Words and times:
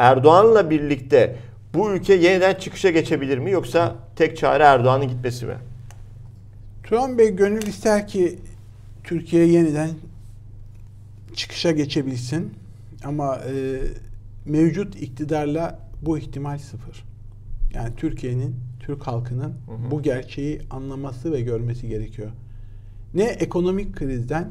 Erdoğan'la 0.00 0.70
birlikte 0.70 1.36
bu 1.74 1.92
ülke 1.92 2.14
yeniden 2.14 2.54
çıkışa 2.54 2.90
geçebilir 2.90 3.38
mi 3.38 3.50
yoksa 3.50 3.96
tek 4.16 4.36
çare 4.36 4.62
Erdoğan'ın 4.62 5.08
gitmesi 5.08 5.46
mi? 5.46 5.56
Turan 6.82 7.18
Bey 7.18 7.36
gönül 7.36 7.62
ister 7.62 8.08
ki 8.08 8.38
Türkiye 9.04 9.46
yeniden 9.46 9.90
çıkışa 11.34 11.70
geçebilsin 11.70 12.54
ama 13.04 13.36
e, 13.36 13.80
mevcut 14.44 15.02
iktidarla 15.02 15.78
bu 16.02 16.18
ihtimal 16.18 16.58
sıfır. 16.58 17.04
Yani 17.74 17.90
Türkiye'nin, 17.96 18.56
Türk 18.80 19.06
halkının 19.06 19.42
hı 19.42 19.72
hı. 19.72 19.90
bu 19.90 20.02
gerçeği 20.02 20.60
anlaması 20.70 21.32
ve 21.32 21.40
görmesi 21.40 21.88
gerekiyor. 21.88 22.30
Ne 23.14 23.24
ekonomik 23.24 23.96
krizden 23.96 24.50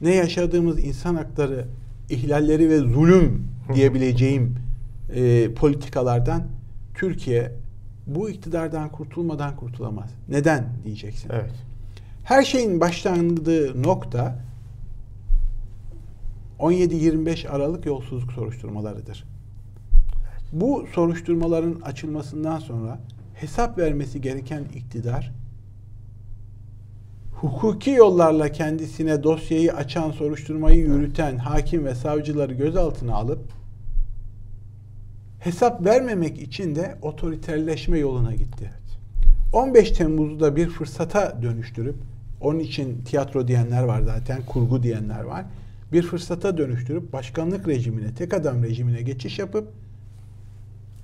ne 0.00 0.14
yaşadığımız 0.14 0.84
insan 0.84 1.14
hakları 1.14 1.66
ihlalleri 2.10 2.70
ve 2.70 2.78
zulüm 2.78 3.46
diyebileceğim 3.74 4.69
e, 5.14 5.54
politikalardan 5.54 6.46
Türkiye 6.94 7.52
bu 8.06 8.30
iktidardan 8.30 8.88
kurtulmadan 8.88 9.56
kurtulamaz. 9.56 10.10
Neden 10.28 10.68
diyeceksin. 10.84 11.30
Evet. 11.32 11.52
Her 12.24 12.42
şeyin 12.42 12.80
başlandığı 12.80 13.82
nokta 13.82 14.38
17-25 16.58 17.48
Aralık 17.48 17.86
yolsuzluk 17.86 18.32
soruşturmalarıdır. 18.32 19.24
Bu 20.52 20.86
soruşturmaların 20.94 21.80
açılmasından 21.80 22.58
sonra 22.58 23.00
hesap 23.34 23.78
vermesi 23.78 24.20
gereken 24.20 24.64
iktidar 24.74 25.32
hukuki 27.40 27.90
yollarla 27.90 28.52
kendisine 28.52 29.22
dosyayı 29.22 29.74
açan, 29.74 30.10
soruşturmayı 30.10 30.78
yürüten 30.78 31.36
hakim 31.36 31.84
ve 31.84 31.94
savcıları 31.94 32.54
gözaltına 32.54 33.14
alıp 33.14 33.59
hesap 35.40 35.84
vermemek 35.84 36.42
için 36.42 36.74
de 36.74 36.98
otoriterleşme 37.02 37.98
yoluna 37.98 38.34
gitti. 38.34 38.70
15 39.52 39.90
Temmuz'u 39.90 40.40
da 40.40 40.56
bir 40.56 40.68
fırsata 40.68 41.42
dönüştürüp 41.42 41.96
onun 42.40 42.58
için 42.58 43.04
tiyatro 43.04 43.48
diyenler 43.48 43.82
var 43.82 44.02
zaten, 44.02 44.42
kurgu 44.46 44.82
diyenler 44.82 45.20
var. 45.20 45.44
Bir 45.92 46.02
fırsata 46.02 46.58
dönüştürüp 46.58 47.12
başkanlık 47.12 47.68
rejimine, 47.68 48.14
tek 48.14 48.34
adam 48.34 48.62
rejimine 48.62 49.02
geçiş 49.02 49.38
yapıp 49.38 49.68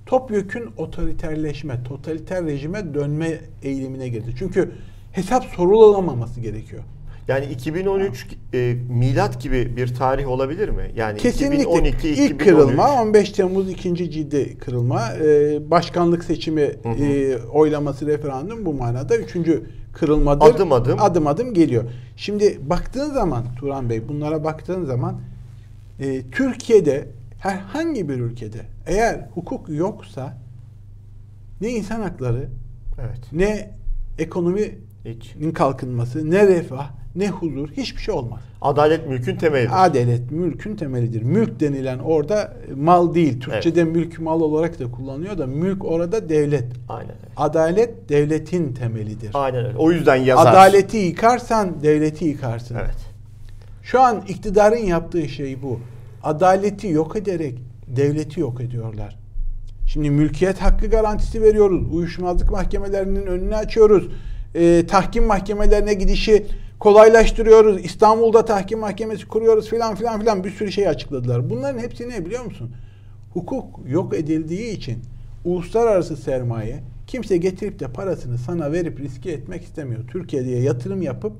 topyekün 0.05 0.69
otoriterleşme, 0.77 1.83
totaliter 1.83 2.45
rejime 2.45 2.93
dönme 2.93 3.39
eğilimine 3.63 4.09
girdi. 4.09 4.35
Çünkü 4.39 4.71
hesap 5.11 5.45
sorulamaması 5.45 6.41
gerekiyor. 6.41 6.83
Yani 7.27 7.45
2013 7.45 8.27
e, 8.53 8.75
milat 8.89 9.41
gibi 9.41 9.77
bir 9.77 9.95
tarih 9.95 10.27
olabilir 10.27 10.69
mi? 10.69 10.91
Yani 10.95 11.17
Kesinlikle 11.17 11.61
2012 11.61 12.09
ilk 12.09 12.17
2013. 12.17 12.43
kırılma 12.43 13.01
15 13.01 13.31
Temmuz 13.31 13.69
ikinci 13.69 14.11
ciddi 14.11 14.57
kırılma 14.57 15.13
e, 15.13 15.59
başkanlık 15.71 16.23
seçimi 16.23 16.61
hı 16.61 16.89
hı. 16.89 17.03
E, 17.03 17.37
oylaması 17.37 18.07
referandum 18.07 18.65
bu 18.65 18.73
manada 18.73 19.17
üçüncü 19.17 19.63
kırılmadır. 19.93 20.45
Adım 20.45 20.71
adım 20.71 20.99
adım 21.01 21.27
adım 21.27 21.53
geliyor. 21.53 21.83
Şimdi 22.15 22.59
baktığın 22.61 23.13
zaman 23.13 23.55
Turan 23.55 23.89
Bey 23.89 24.07
bunlara 24.07 24.43
baktığın 24.43 24.85
zaman 24.85 25.21
e, 25.99 26.21
Türkiye'de 26.31 27.07
herhangi 27.39 28.09
bir 28.09 28.19
ülkede 28.19 28.61
eğer 28.85 29.27
hukuk 29.33 29.69
yoksa 29.69 30.37
ne 31.61 31.69
insan 31.69 32.01
hakları 32.01 32.49
evet. 32.99 33.31
ne 33.31 33.71
ekonominin 34.19 35.51
kalkınması 35.53 36.31
ne 36.31 36.47
refah 36.47 36.89
ne 37.17 37.29
huzur 37.29 37.69
hiçbir 37.69 38.01
şey 38.01 38.13
olmaz. 38.13 38.39
Adalet 38.61 39.07
mülkün 39.07 39.35
temelidir. 39.35 39.85
Adalet 39.85 40.31
mülkün 40.31 40.75
temelidir. 40.75 41.21
Mülk 41.21 41.59
denilen 41.59 41.99
orada 41.99 42.53
mal 42.75 43.13
değil. 43.13 43.39
Türkçe'de 43.39 43.81
evet. 43.81 43.95
mülk 43.95 44.19
mal 44.19 44.41
olarak 44.41 44.79
da 44.79 44.91
kullanıyor 44.91 45.37
da 45.37 45.47
mülk 45.47 45.85
orada 45.85 46.29
devlet. 46.29 46.65
Aynen 46.89 47.09
öyle. 47.09 47.33
Adalet 47.37 48.09
devletin 48.09 48.73
temelidir. 48.73 49.31
Aynen 49.33 49.65
öyle. 49.65 49.77
O 49.77 49.91
yüzden 49.91 50.15
yazar. 50.15 50.51
Adaleti 50.51 50.97
yıkarsan 50.97 51.83
devleti 51.83 52.25
yıkarsın. 52.25 52.75
Evet. 52.75 52.97
Şu 53.83 54.01
an 54.01 54.23
iktidarın 54.27 54.85
yaptığı 54.85 55.29
şey 55.29 55.61
bu. 55.61 55.79
Adaleti 56.23 56.87
yok 56.87 57.15
ederek 57.15 57.55
devleti 57.87 58.39
yok 58.39 58.61
ediyorlar. 58.61 59.17
Şimdi 59.87 60.09
mülkiyet 60.09 60.61
hakkı 60.61 60.87
garantisi 60.87 61.41
veriyoruz. 61.41 61.93
Uyuşmazlık 61.93 62.51
mahkemelerinin 62.51 63.25
önünü 63.25 63.55
açıyoruz. 63.55 64.07
Ee, 64.55 64.83
tahkim 64.87 65.25
mahkemelerine 65.25 65.93
gidişi 65.93 66.45
kolaylaştırıyoruz. 66.79 67.85
İstanbul'da 67.85 68.45
tahkim 68.45 68.79
mahkemesi 68.79 69.27
kuruyoruz 69.27 69.69
filan 69.69 69.95
filan 69.95 70.19
filan 70.19 70.43
bir 70.43 70.51
sürü 70.51 70.71
şey 70.71 70.87
açıkladılar. 70.87 71.49
Bunların 71.49 71.79
hepsi 71.79 72.09
ne 72.09 72.25
biliyor 72.25 72.45
musun? 72.45 72.71
Hukuk 73.33 73.79
yok 73.87 74.15
edildiği 74.15 74.77
için 74.77 74.99
uluslararası 75.45 76.17
sermaye 76.17 76.83
kimse 77.07 77.37
getirip 77.37 77.79
de 77.79 77.87
parasını 77.87 78.37
sana 78.37 78.71
verip 78.71 78.99
riske 78.99 79.31
etmek 79.31 79.63
istemiyor. 79.63 80.07
Türkiye'de 80.07 80.49
yatırım 80.49 81.01
yapıp 81.01 81.33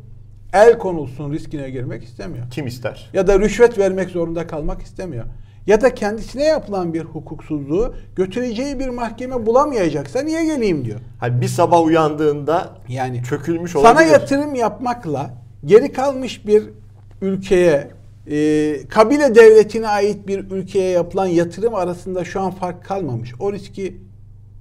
el 0.54 0.78
konulsun 0.78 1.34
riskine 1.34 1.70
girmek 1.70 2.04
istemiyor. 2.04 2.50
Kim 2.52 2.68
ister? 2.68 3.10
Ya 3.14 3.28
da 3.28 3.40
rüşvet 3.40 3.78
vermek 3.78 4.10
zorunda 4.10 4.48
kalmak 4.48 4.82
istemiyor. 4.82 5.26
Ya 5.68 5.82
da 5.82 5.96
kendisine 5.96 6.44
yapılan 6.44 6.94
bir 6.94 7.02
hukuksuzluğu 7.02 7.96
götüreceği 8.16 8.80
bir 8.80 8.90
mahkeme 8.90 9.46
bulamayacaksa 9.46 10.22
niye 10.22 10.46
geleyim 10.46 10.86
diyor. 10.86 11.00
Hani 11.20 11.42
bir 11.42 11.48
sabah 11.48 11.84
uyandığında 11.84 12.70
yani 12.90 13.24
çökülmüş 13.24 13.76
olabilir. 13.76 13.96
Sana 13.96 14.08
yatırım 14.08 14.56
yapmakla 14.56 15.34
geri 15.66 15.92
kalmış 15.94 16.48
bir 16.48 16.64
ülkeye 17.22 17.88
e, 18.32 18.88
kabile 18.90 19.36
devletine 19.36 19.88
ait 19.88 20.28
bir 20.28 20.52
ülkeye 20.52 20.92
yapılan 20.92 21.28
yatırım 21.28 21.76
arasında 21.76 22.26
şu 22.26 22.42
an 22.42 22.52
fark 22.52 22.86
kalmamış. 22.86 23.34
O 23.40 23.54
riski 23.54 23.98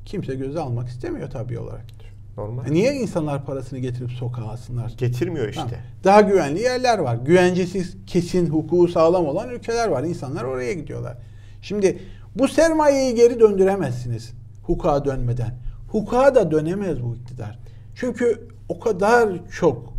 kimse 0.04 0.34
göze 0.34 0.60
almak 0.60 0.88
istemiyor 0.88 1.30
tabii 1.30 1.58
olarak. 1.58 1.95
Normal. 2.36 2.64
Niye 2.70 2.94
insanlar 2.94 3.44
parasını 3.44 3.78
getirip 3.78 4.12
sokağa 4.12 4.42
alsınlar? 4.42 4.94
Getirmiyor 4.98 5.48
işte. 5.48 5.60
Ha. 5.60 5.76
Daha 6.04 6.20
güvenli 6.20 6.60
yerler 6.60 6.98
var. 6.98 7.16
Güvencesiz, 7.16 7.96
kesin, 8.06 8.46
hukuku 8.46 8.88
sağlam 8.88 9.26
olan 9.26 9.50
ülkeler 9.50 9.88
var. 9.88 10.04
İnsanlar 10.04 10.44
oraya 10.44 10.72
gidiyorlar. 10.72 11.16
Şimdi 11.62 11.98
bu 12.34 12.48
sermayeyi 12.48 13.14
geri 13.14 13.40
döndüremezsiniz 13.40 14.32
hukuka 14.62 15.04
dönmeden. 15.04 15.54
Hukuka 15.88 16.34
da 16.34 16.50
dönemez 16.50 17.02
bu 17.02 17.16
iktidar. 17.16 17.58
Çünkü 17.94 18.48
o 18.68 18.80
kadar 18.80 19.48
çok 19.50 19.92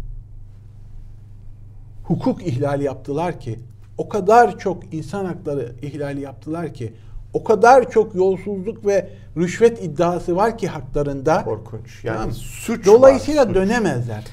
hukuk 2.04 2.48
ihlali 2.48 2.84
yaptılar 2.84 3.40
ki, 3.40 3.60
o 3.98 4.10
kadar 4.10 4.58
çok 4.58 4.94
insan 4.94 5.26
hakları 5.26 5.76
ihlali 5.82 6.22
yaptılar 6.22 6.74
ki 6.74 6.94
o 7.34 7.44
kadar 7.44 7.92
çok 7.92 8.16
yolsuzluk 8.16 8.86
ve 8.86 9.10
rüşvet 9.38 9.84
iddiası 9.84 10.36
var 10.36 10.58
ki 10.58 10.68
haklarında. 10.68 11.44
Korkunç. 11.44 12.04
Yani 12.04 12.18
tamam. 12.18 12.32
suç 12.32 12.86
Dolayısıyla 12.86 13.48
var, 13.48 13.56
dönemezler. 13.56 14.24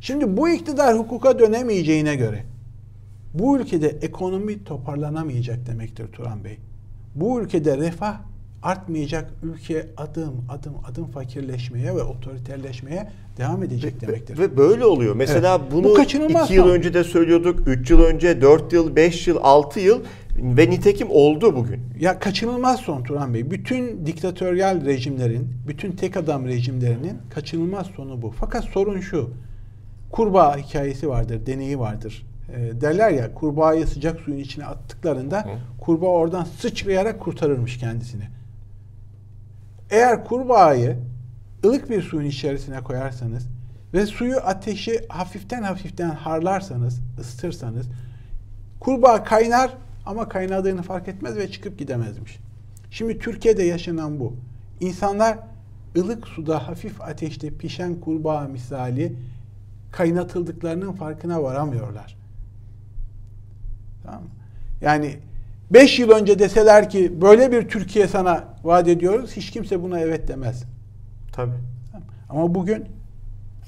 Şimdi 0.00 0.36
bu 0.36 0.48
iktidar 0.48 0.98
hukuka 0.98 1.38
dönemeyeceğine 1.38 2.16
göre 2.16 2.44
bu 3.34 3.58
ülkede 3.58 3.88
ekonomi 3.88 4.64
toparlanamayacak 4.64 5.66
demektir 5.66 6.06
Turan 6.06 6.44
Bey. 6.44 6.58
Bu 7.14 7.40
ülkede 7.40 7.76
refah 7.76 8.20
artmayacak 8.62 9.30
ülke 9.42 9.86
adım 9.96 10.44
adım 10.48 10.74
adım 10.90 11.06
fakirleşmeye 11.06 11.96
ve 11.96 12.02
otoriterleşmeye 12.02 13.10
devam 13.38 13.62
edecek 13.62 14.00
demektir. 14.00 14.38
Ve 14.38 14.56
böyle 14.56 14.84
oluyor. 14.84 15.16
Mesela 15.16 15.58
evet. 15.60 15.72
bunu 15.72 15.84
Bu 15.84 16.02
iki 16.02 16.54
yıl 16.54 16.68
önce 16.68 16.94
de 16.94 17.04
söylüyorduk, 17.04 17.68
üç 17.68 17.90
yıl 17.90 18.00
önce, 18.00 18.40
dört 18.40 18.72
yıl, 18.72 18.96
beş 18.96 19.28
yıl, 19.28 19.36
altı 19.42 19.80
yıl 19.80 20.00
ve 20.36 20.70
nitekim 20.70 21.08
oldu 21.10 21.56
bugün. 21.56 21.80
Ya 22.00 22.18
kaçınılmaz 22.18 22.80
son 22.80 23.02
Turan 23.02 23.34
Bey. 23.34 23.50
Bütün 23.50 24.06
diktatöryal 24.06 24.84
rejimlerin, 24.84 25.48
bütün 25.68 25.92
tek 25.92 26.16
adam 26.16 26.46
rejimlerinin 26.46 27.18
kaçınılmaz 27.30 27.86
sonu 27.86 28.22
bu. 28.22 28.30
Fakat 28.30 28.64
sorun 28.64 29.00
şu. 29.00 29.30
Kurbağa 30.10 30.56
hikayesi 30.56 31.08
vardır, 31.08 31.46
deneyi 31.46 31.78
vardır. 31.78 32.26
E, 32.56 32.80
derler 32.80 33.10
ya 33.10 33.34
kurbağayı 33.34 33.86
sıcak 33.86 34.20
suyun 34.20 34.38
içine 34.38 34.64
attıklarında 34.66 35.40
Hı. 35.40 35.48
kurbağa 35.80 36.06
oradan 36.06 36.44
sıçrayarak 36.44 37.20
kurtarırmış 37.20 37.78
kendisini. 37.78 38.24
Eğer 39.90 40.24
kurbağayı 40.24 40.96
ılık 41.64 41.90
bir 41.90 42.02
suyun 42.02 42.28
içerisine 42.28 42.80
koyarsanız 42.80 43.48
ve 43.94 44.06
suyu 44.06 44.36
ateşi 44.36 45.00
hafiften 45.08 45.62
hafiften 45.62 46.10
harlarsanız, 46.10 47.00
ısıtırsanız 47.20 47.86
kurbağa 48.80 49.24
kaynar 49.24 49.70
ama 50.06 50.28
kaynadığını 50.28 50.82
fark 50.82 51.08
etmez 51.08 51.36
ve 51.36 51.50
çıkıp 51.50 51.78
gidemezmiş. 51.78 52.38
Şimdi 52.90 53.18
Türkiye'de 53.18 53.62
yaşanan 53.62 54.20
bu. 54.20 54.36
İnsanlar 54.80 55.38
ılık 55.96 56.28
suda 56.28 56.68
hafif 56.68 57.00
ateşte 57.00 57.50
pişen 57.50 58.00
kurbağa 58.00 58.40
misali 58.40 59.16
kaynatıldıklarının 59.92 60.92
farkına 60.92 61.42
varamıyorlar. 61.42 62.16
Tamam 64.02 64.22
mı? 64.22 64.28
Yani 64.80 65.16
5 65.70 65.98
yıl 65.98 66.10
önce 66.10 66.38
deseler 66.38 66.90
ki 66.90 67.20
böyle 67.20 67.52
bir 67.52 67.68
Türkiye 67.68 68.08
sana 68.08 68.44
vaat 68.64 68.88
ediyoruz 68.88 69.32
hiç 69.36 69.50
kimse 69.50 69.82
buna 69.82 70.00
evet 70.00 70.28
demez. 70.28 70.64
Tabii. 71.32 71.58
Ama 72.28 72.54
bugün 72.54 72.84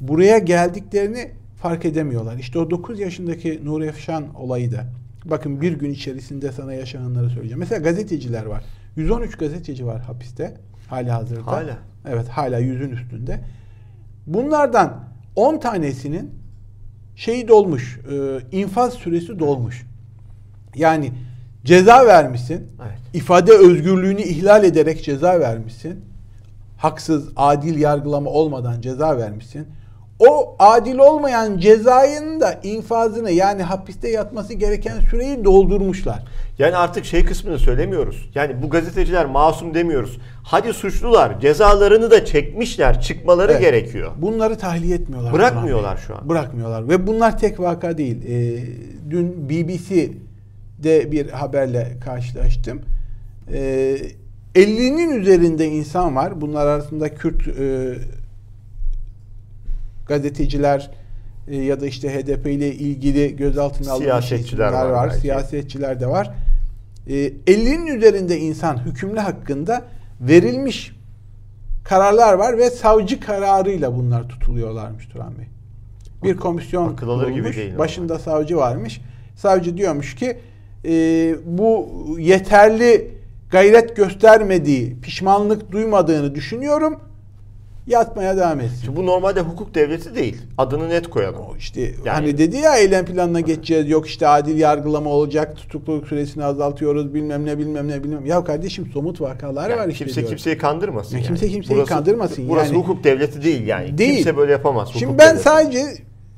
buraya 0.01 0.39
geldiklerini 0.39 1.31
fark 1.57 1.85
edemiyorlar. 1.85 2.37
İşte 2.37 2.59
o 2.59 2.71
9 2.71 3.01
yaşındaki 3.01 3.65
Nuri 3.65 3.87
Efşan 3.87 4.35
olayı 4.35 4.73
da 4.73 4.87
Bakın 5.31 5.61
bir 5.61 5.73
gün 5.73 5.91
içerisinde 5.91 6.53
sana 6.53 6.75
yaşananları 6.75 7.31
söyleyeceğim. 7.31 7.59
Mesela 7.59 7.83
gazeteciler 7.83 8.47
var. 8.47 8.65
113 8.97 9.37
gazeteci 9.37 9.87
var 9.87 10.01
hapiste. 10.01 10.55
Hala 10.89 11.15
hazırda. 11.15 11.47
Hala. 11.47 11.79
Evet 12.09 12.29
hala 12.29 12.59
yüzün 12.59 12.91
üstünde. 12.91 13.41
Bunlardan 14.27 15.05
10 15.37 15.59
tanesinin 15.59 16.31
şeyi 17.17 17.49
dolmuş. 17.49 18.01
E, 18.13 18.39
infaz 18.57 18.95
süresi 18.95 19.39
dolmuş. 19.39 19.87
Yani 20.75 21.13
ceza 21.65 22.07
vermişsin. 22.07 22.67
Evet. 22.87 22.99
ifade 23.15 23.53
özgürlüğünü 23.53 24.23
ihlal 24.23 24.65
ederek 24.65 25.05
ceza 25.05 25.41
vermişsin. 25.41 26.05
Haksız, 26.77 27.29
adil 27.37 27.79
yargılama 27.79 28.31
olmadan 28.31 28.81
ceza 28.81 29.19
vermişsin. 29.19 29.67
O 30.19 30.57
adil 30.59 30.99
olmayan 30.99 31.59
cezayın 31.59 32.41
da 32.41 32.61
infazını 32.63 33.31
yani 33.31 33.63
hapiste 33.63 34.09
yatması 34.11 34.55
gereken 34.55 35.01
süreyi 35.01 35.45
doldurmuşlar. 35.45 36.25
Yani 36.59 36.77
artık 36.77 37.05
şey 37.05 37.25
kısmını 37.25 37.59
söylemiyoruz. 37.59 38.31
Yani 38.35 38.63
bu 38.63 38.71
gazeteciler 38.71 39.27
masum 39.27 39.75
demiyoruz. 39.75 40.19
Hadi 40.43 40.73
suçlular 40.73 41.41
cezalarını 41.41 42.11
da 42.11 42.25
çekmişler. 42.25 43.01
Çıkmaları 43.01 43.53
Evet. 43.53 43.61
gerekiyor. 43.61 44.13
Bunları 44.17 44.59
tahliye 44.59 44.97
etmiyorlar. 44.97 45.33
Bırakmıyorlar 45.33 45.97
şu 45.97 46.17
an. 46.17 46.29
Bırakmıyorlar. 46.29 46.89
Ve 46.89 47.07
bunlar 47.07 47.39
tek 47.39 47.61
vaka 47.61 47.99
değil. 47.99 48.23
Ee, 48.29 48.65
dün 49.11 49.49
BBC'de 49.49 51.13
bir 51.13 51.31
haberle 51.31 51.93
karşılaştım. 52.05 52.81
Ee, 53.53 53.97
50'nin 54.55 55.21
üzerinde 55.21 55.67
insan 55.67 56.17
var. 56.17 56.41
Bunlar 56.41 56.67
arasında 56.67 57.15
Kürt 57.15 57.49
e, 57.49 57.95
gazeteciler 60.07 60.91
e, 61.49 61.57
ya 61.57 61.81
da 61.81 61.87
işte 61.87 62.15
HDP 62.15 62.47
ile 62.47 62.75
ilgili 62.75 63.37
gözaltına 63.37 63.93
alınmış 63.93 64.33
isimler 64.33 64.73
var 64.73 64.91
var. 64.91 65.09
belki. 65.09 65.21
Siyasetçiler 65.21 66.01
de 66.01 66.07
var. 66.07 66.31
E, 67.07 67.13
50'nin 67.13 67.87
üzerinde 67.87 68.39
insan 68.39 68.87
hükümlü 68.87 69.21
hakkında 69.21 69.85
verilmiş 70.21 70.97
kararlar 71.85 72.35
var 72.35 72.59
ve 72.59 72.71
savcı 72.71 73.21
kararıyla 73.21 73.97
bunlar 73.97 74.29
tutuluyorlarmış 74.29 75.07
Turan 75.07 75.39
Bey. 75.39 75.47
Bir 76.23 76.37
komisyon 76.37 76.97
alır 76.97 77.29
gibi 77.29 77.39
kurulmuş. 77.39 77.57
değil 77.57 77.71
ama. 77.71 77.79
Başında 77.79 78.19
savcı 78.19 78.57
varmış. 78.57 79.01
Savcı 79.37 79.77
diyormuş 79.77 80.15
ki 80.15 80.39
e, 80.85 81.35
bu 81.45 81.89
yeterli 82.19 83.11
gayret 83.51 83.97
göstermediği, 83.97 85.01
pişmanlık 85.01 85.73
duymadığını 85.73 86.35
düşünüyorum. 86.35 87.01
Yatmaya 87.87 88.37
devam 88.37 88.61
etsin. 88.61 88.85
Şimdi 88.85 88.97
bu 88.97 89.07
normalde 89.07 89.41
hukuk 89.41 89.75
devleti 89.75 90.15
değil. 90.15 90.37
Adını 90.59 90.89
net 90.89 91.11
koyalım. 91.11 91.41
O 91.41 91.57
işte 91.57 91.81
Yani- 91.81 91.95
hani 92.05 92.39
dedi 92.39 92.57
ya 92.57 92.77
eylem 92.77 93.05
planına 93.05 93.41
geçeceğiz 93.41 93.89
yok 93.89 94.07
işte 94.07 94.29
adil 94.29 94.59
yargılama 94.59 95.11
olacak 95.11 95.57
tutukluluk 95.57 96.09
süresini 96.09 96.45
azaltıyoruz 96.45 97.15
bilmem 97.15 97.45
ne 97.47 97.59
bilmem 97.59 97.89
ne 97.89 98.05
bilmem. 98.05 98.27
Ya 98.27 98.45
kardeşim 98.45 98.87
somut 98.93 99.21
vakalar 99.21 99.71
Yani 99.71 99.81
var 99.81 99.89
işte 99.89 100.05
kimse 100.05 100.21
diyor. 100.21 100.29
kimseyi 100.29 100.59
kandırmasın. 100.59 101.13
Ya 101.13 101.19
yani. 101.19 101.27
kimse 101.27 101.49
kimseyi 101.49 101.85
kandırmasın 101.85 102.49
Burası 102.49 102.67
yani. 102.75 102.83
hukuk 102.83 103.05
devleti 103.05 103.43
değil 103.45 103.67
yani. 103.67 103.99
Değil. 103.99 104.15
Kimse 104.15 104.37
böyle 104.37 104.53
yapamaz. 104.53 104.89
hukuk 104.89 105.01
Şimdi 105.01 105.19
ben 105.19 105.29
devleti. 105.31 105.43
sadece 105.43 105.83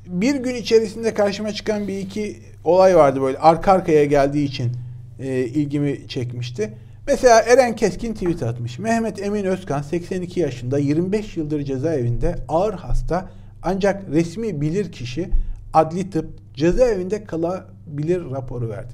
bir 0.07 0.35
gün 0.35 0.55
içerisinde 0.55 1.13
karşıma 1.13 1.51
çıkan 1.51 1.87
bir 1.87 1.97
iki 1.97 2.35
olay 2.63 2.95
vardı 2.95 3.21
böyle 3.21 3.37
arka 3.37 3.71
arkaya 3.71 4.05
geldiği 4.05 4.45
için 4.45 4.71
e, 5.19 5.39
ilgimi 5.39 6.07
çekmişti. 6.07 6.73
Mesela 7.09 7.41
Eren 7.41 7.75
Keskin 7.75 8.13
tweet 8.13 8.43
atmış. 8.43 8.79
Mehmet 8.79 9.21
Emin 9.21 9.45
Özkan 9.45 9.81
82 9.81 10.39
yaşında 10.39 10.79
25 10.79 11.37
yıldır 11.37 11.63
cezaevinde 11.63 12.35
ağır 12.47 12.73
hasta 12.73 13.29
ancak 13.63 14.09
resmi 14.09 14.61
bilir 14.61 14.91
kişi 14.91 15.29
adli 15.73 16.09
tıp 16.09 16.29
cezaevinde 16.53 17.23
kalabilir 17.23 18.31
raporu 18.31 18.69
verdi. 18.69 18.93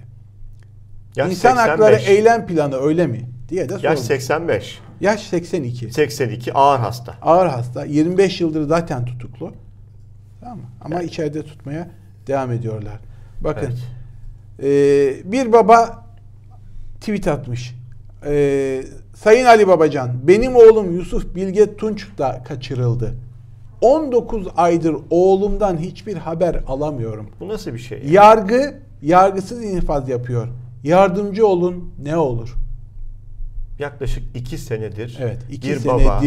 Yaş 1.16 1.32
İnsan 1.32 1.56
85. 1.56 1.72
hakları 1.72 1.96
eylem 1.96 2.48
planı 2.48 2.76
öyle 2.76 3.08
mi? 3.08 3.30
diye 3.50 3.70
de 3.70 3.74
Yaş 3.74 3.82
sormuş. 3.82 4.00
85. 4.00 4.80
Yaş 5.02 5.24
82. 5.24 5.92
82 5.92 6.54
ağır 6.54 6.80
hasta. 6.80 7.16
Ağır 7.22 7.48
hasta. 7.48 7.86
25 7.86 8.42
yıldır 8.42 8.68
zaten 8.68 9.06
tutuklu. 9.06 9.54
Tamam 10.40 10.58
mı? 10.58 10.66
Ama 10.82 11.02
içeride 11.02 11.44
tutmaya 11.44 11.90
devam 12.28 12.52
ediyorlar. 12.52 13.00
Bakın. 13.42 13.74
Evet. 14.60 15.26
e, 15.26 15.32
bir 15.32 15.54
baba 15.54 16.06
tweet 17.02 17.28
atmış. 17.28 17.76
E, 18.25 18.83
Sayın 19.16 19.45
Ali 19.45 19.68
Babacan, 19.68 20.12
benim 20.24 20.56
oğlum 20.56 20.95
Yusuf 20.95 21.36
Bilge 21.36 21.75
Tunç 21.75 22.07
da 22.18 22.44
kaçırıldı. 22.48 23.13
19 23.81 24.48
aydır 24.57 24.95
oğlumdan 25.10 25.77
hiçbir 25.77 26.16
haber 26.16 26.60
alamıyorum. 26.68 27.30
Bu 27.39 27.48
nasıl 27.48 27.74
bir 27.74 27.80
şey? 27.80 28.04
Yargı 28.06 28.80
yargısız 29.01 29.63
infaz 29.63 30.10
yapıyor. 30.10 30.48
Yardımcı 30.83 31.48
olun 31.48 31.89
ne 32.04 32.18
olur? 32.18 32.56
Yaklaşık 33.80 34.24
2 34.36 34.57
senedir 34.57 35.18
Evet, 35.21 35.38
iki 35.51 35.69
bir 35.69 35.80
senedir 35.80 36.06
baba 36.06 36.21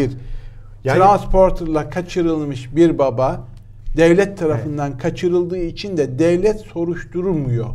Yani- 0.85 0.99
transporterla 0.99 1.91
kaçırılmış 1.91 2.77
bir 2.77 2.99
baba 2.99 3.45
devlet 3.97 4.39
tarafından 4.39 4.99
kaçırıldığı 4.99 5.59
için 5.59 5.97
de 5.97 6.19
devlet 6.19 6.61
soruşturulmuyor. 6.61 7.67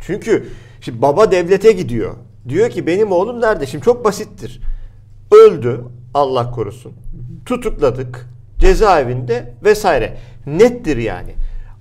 Çünkü 0.00 0.46
şimdi 0.80 1.02
baba 1.02 1.30
devlete 1.30 1.72
gidiyor. 1.72 2.14
Diyor 2.48 2.70
ki 2.70 2.86
benim 2.86 3.12
oğlum 3.12 3.40
nerede? 3.40 3.66
Şimdi 3.66 3.84
çok 3.84 4.04
basittir. 4.04 4.60
Öldü 5.32 5.84
Allah 6.14 6.50
korusun. 6.50 6.92
Tutukladık. 7.46 8.26
Cezaevinde 8.58 9.54
vesaire. 9.64 10.16
Nettir 10.46 10.96
yani. 10.96 11.34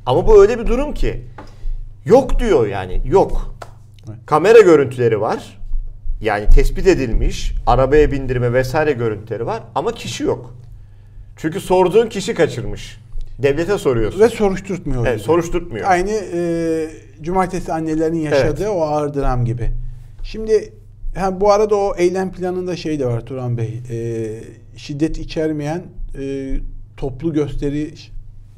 Ama 0.06 0.28
bu 0.28 0.42
öyle 0.42 0.60
bir 0.60 0.68
durum 0.68 0.94
ki 0.94 1.22
yok 2.06 2.40
diyor 2.40 2.68
yani 2.68 3.02
yok. 3.06 3.56
Kamera 4.26 4.60
görüntüleri 4.60 5.22
var. 5.22 5.60
Yani 6.22 6.48
tespit 6.48 6.88
edilmiş 6.88 7.54
arabaya 7.68 8.12
bindirme 8.12 8.54
vesaire 8.54 8.92
görüntüleri 8.92 9.46
var 9.46 9.64
ama 9.76 9.92
kişi 9.92 10.24
yok. 10.24 10.54
Çünkü 11.38 11.60
sorduğun 11.62 12.10
kişi 12.10 12.34
kaçırmış. 12.34 12.98
Devlete 13.40 13.78
soruyorsun. 13.78 14.20
Ve 14.20 14.30
soruşturtmuyor. 14.30 15.06
Evet, 15.06 15.16
bizi. 15.16 15.26
soruşturtmuyor. 15.26 15.90
Aynı 15.90 16.12
e, 16.12 16.90
cumartesi 17.22 17.74
annelerin 17.74 18.16
yaşadığı 18.16 18.64
Evet. 18.64 18.76
o 18.76 18.82
ağır 18.82 19.14
dram 19.14 19.46
gibi. 19.46 19.72
Şimdi 20.26 20.74
ha, 21.16 21.42
bu 21.42 21.52
arada 21.52 21.76
o 21.76 21.96
eylem 21.98 22.32
planında 22.32 22.76
şey 22.76 23.00
de 23.00 23.06
var 23.06 23.26
Turan 23.26 23.58
Bey. 23.58 23.82
E, 23.92 23.98
şiddet 24.78 25.18
içermeyen 25.18 25.84
e, 26.20 26.54
toplu 26.98 27.34
gösteri 27.34 27.94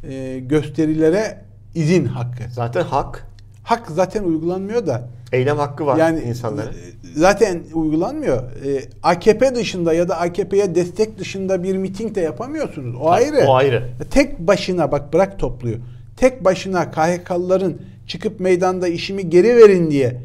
e, 0.10 0.40
gösterilere 0.40 1.42
izin 1.76 2.06
hakkı. 2.06 2.44
Zaten 2.52 2.82
hak. 2.82 3.28
Hak 3.64 3.88
zaten 3.92 4.24
uygulanmıyor 4.24 4.88
da 4.88 5.10
Eylem 5.32 5.58
hakkı 5.58 5.86
var 5.86 5.98
yani 5.98 6.20
insanların. 6.22 6.70
e, 6.70 6.74
zaten 7.16 7.64
uygulanmıyor. 7.74 8.44
E, 8.44 8.82
AKP 9.04 9.56
dışında 9.56 9.94
ya 9.94 10.10
da 10.10 10.20
AKP'ye 10.20 10.76
destek 10.76 11.20
dışında 11.20 11.64
bir 11.64 11.78
miting 11.78 12.16
de 12.16 12.22
yapamıyorsunuz. 12.22 12.96
O 13.02 13.10
ayrı. 13.10 13.46
O 13.48 13.56
ayrı. 13.56 13.84
Tek 14.12 14.40
başına 14.40 14.92
bak 14.92 15.14
bırak 15.14 15.40
topluyu. 15.40 15.78
Tek 16.18 16.46
başına 16.46 16.92
KHK'lıların 16.92 17.78
çıkıp 18.08 18.40
meydanda 18.40 18.88
işimi 18.88 19.30
geri 19.30 19.56
verin 19.56 19.92
diye 19.92 20.22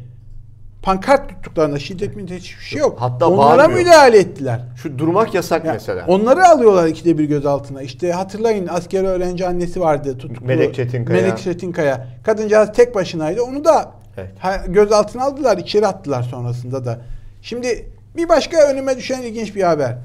pankart 0.83 1.29
tuttuklarında 1.29 1.79
şiddet 1.79 2.15
mi 2.15 2.23
hiçbir 2.23 2.63
şey 2.63 2.79
yok. 2.79 2.95
Hatta 2.99 3.27
Onlara 3.29 3.57
bağırmıyor. 3.57 3.79
müdahale 3.79 4.17
ettiler. 4.19 4.61
Şu 4.75 4.99
durmak 4.99 5.33
yasak 5.33 5.65
Ya, 5.65 5.73
mesela. 5.73 6.05
Onları 6.07 6.47
alıyorlar 6.47 6.87
ikide 6.87 7.17
bir 7.17 7.25
gözaltına. 7.25 7.81
İşte 7.81 8.11
hatırlayın 8.11 8.67
askeri 8.67 9.07
öğrenci 9.07 9.47
annesi 9.47 9.81
vardı 9.81 10.17
tutuklu. 10.17 10.45
Melek 10.45 10.75
Çetinkaya. 10.75 11.21
Melek 11.21 11.37
Çetinkaya. 11.37 12.07
Kadıncağız 12.23 12.71
tek 12.73 12.95
başınaydı. 12.95 13.41
Onu 13.41 13.65
da 13.65 13.91
Evet. 14.17 14.31
gözaltına 14.67 15.23
aldılar, 15.23 15.57
içeri 15.57 15.87
attılar 15.87 16.23
sonrasında 16.23 16.85
da. 16.85 16.99
Şimdi 17.41 17.89
bir 18.17 18.29
başka 18.29 18.57
önüme 18.71 18.97
düşen 18.97 19.21
ilginç 19.21 19.55
bir 19.55 19.63
haber. 19.63 19.97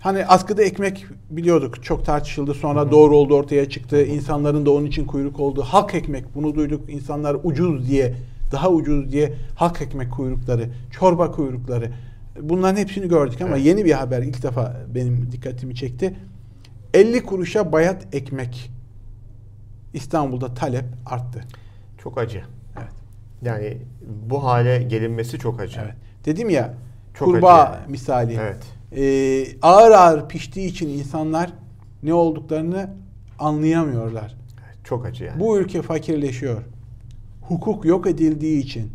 Hani 0.00 0.26
askıda 0.26 0.62
ekmek 0.62 1.06
biliyorduk. 1.30 1.84
Çok 1.84 2.04
tartışıldı. 2.04 2.54
Sonra 2.54 2.90
doğru 2.90 3.16
oldu 3.16 3.34
ortaya 3.34 3.68
çıktı. 3.68 4.04
İnsanların 4.04 4.66
da 4.66 4.70
onun 4.70 4.86
için 4.86 5.06
kuyruk 5.06 5.40
oldu. 5.40 5.62
Halk 5.62 5.94
ekmek 5.94 6.34
bunu 6.34 6.54
duyduk. 6.54 6.90
İnsanlar 6.90 7.36
ucuz 7.44 7.88
diye, 7.90 8.14
daha 8.52 8.70
ucuz 8.70 9.12
diye 9.12 9.34
halk 9.54 9.82
ekmek 9.82 10.12
kuyrukları, 10.12 10.70
çorba 10.90 11.30
kuyrukları. 11.30 11.92
Bunların 12.40 12.76
hepsini 12.76 13.08
gördük 13.08 13.40
ama 13.40 13.56
Evet. 13.56 13.66
yeni 13.66 13.84
bir 13.84 13.92
haber 13.92 14.22
ilk 14.22 14.42
defa 14.42 14.76
benim 14.94 15.32
dikkatimi 15.32 15.74
çekti. 15.74 16.16
50 16.94 17.22
kuruşa 17.22 17.72
bayat 17.72 18.14
ekmek. 18.14 18.70
İstanbul'da 19.92 20.54
talep 20.54 20.84
arttı. 21.06 21.44
Çok 21.98 22.18
acı. 22.18 22.42
Evet. 22.78 22.92
Yani 23.42 23.78
bu 24.30 24.44
hale 24.44 24.82
gelinmesi 24.82 25.38
çok 25.38 25.60
acı. 25.60 25.80
Evet. 25.84 25.94
Dedim 26.24 26.50
ya 26.50 26.74
Çok 27.14 27.28
kurbağa 27.28 27.64
acı 27.64 27.90
misali. 27.90 28.38
Evet. 28.40 28.62
Ee, 28.96 29.46
ağır 29.62 29.90
ağır 29.90 30.28
piştiği 30.28 30.68
için 30.68 30.88
insanlar 30.88 31.50
ne 32.02 32.14
olduklarını 32.14 32.90
anlayamıyorlar. 33.38 34.34
Çok 34.84 35.06
acı 35.06 35.24
yani. 35.24 35.40
Bu 35.40 35.58
ülke 35.58 35.82
fakirleşiyor. 35.82 36.62
Hukuk 37.48 37.84
yok 37.84 38.06
edildiği 38.06 38.62
için 38.62 38.90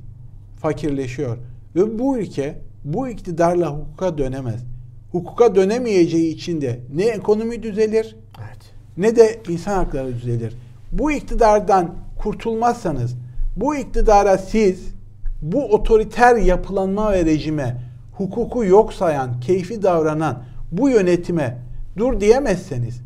fakirleşiyor. 0.58 1.38
Ve 1.76 2.00
bu 2.00 2.18
ülke 2.18 2.56
bu 2.84 3.08
iktidarla 3.08 3.70
hukuka 3.70 4.18
dönemez. 4.18 4.64
Hukuka 5.12 5.56
dönemeyeceği 5.56 6.34
için 6.34 6.62
de 6.62 6.80
ne 6.94 7.06
ekonomi 7.06 7.64
düzelir 7.64 8.16
Evet. 8.40 8.74
ne 8.98 9.16
de 9.16 9.42
insan 9.50 9.76
hakları 9.76 10.16
düzelir. 10.16 10.56
Bu 10.92 11.12
iktidardan 11.12 11.96
kurtulmazsanız, 12.22 13.16
bu 13.56 13.76
iktidara 13.76 14.38
siz 14.38 14.94
bu 15.42 15.66
otoriter 15.66 16.36
yapılanma 16.36 17.12
ve 17.12 17.26
rejime 17.26 17.82
hukuku 18.12 18.66
yok 18.66 18.94
sayan, 18.94 19.40
keyfi 19.40 19.84
davranan 19.84 20.44
bu 20.72 20.90
yönetime 20.90 21.58
dur 21.98 22.20
diyemezseniz 22.20 23.02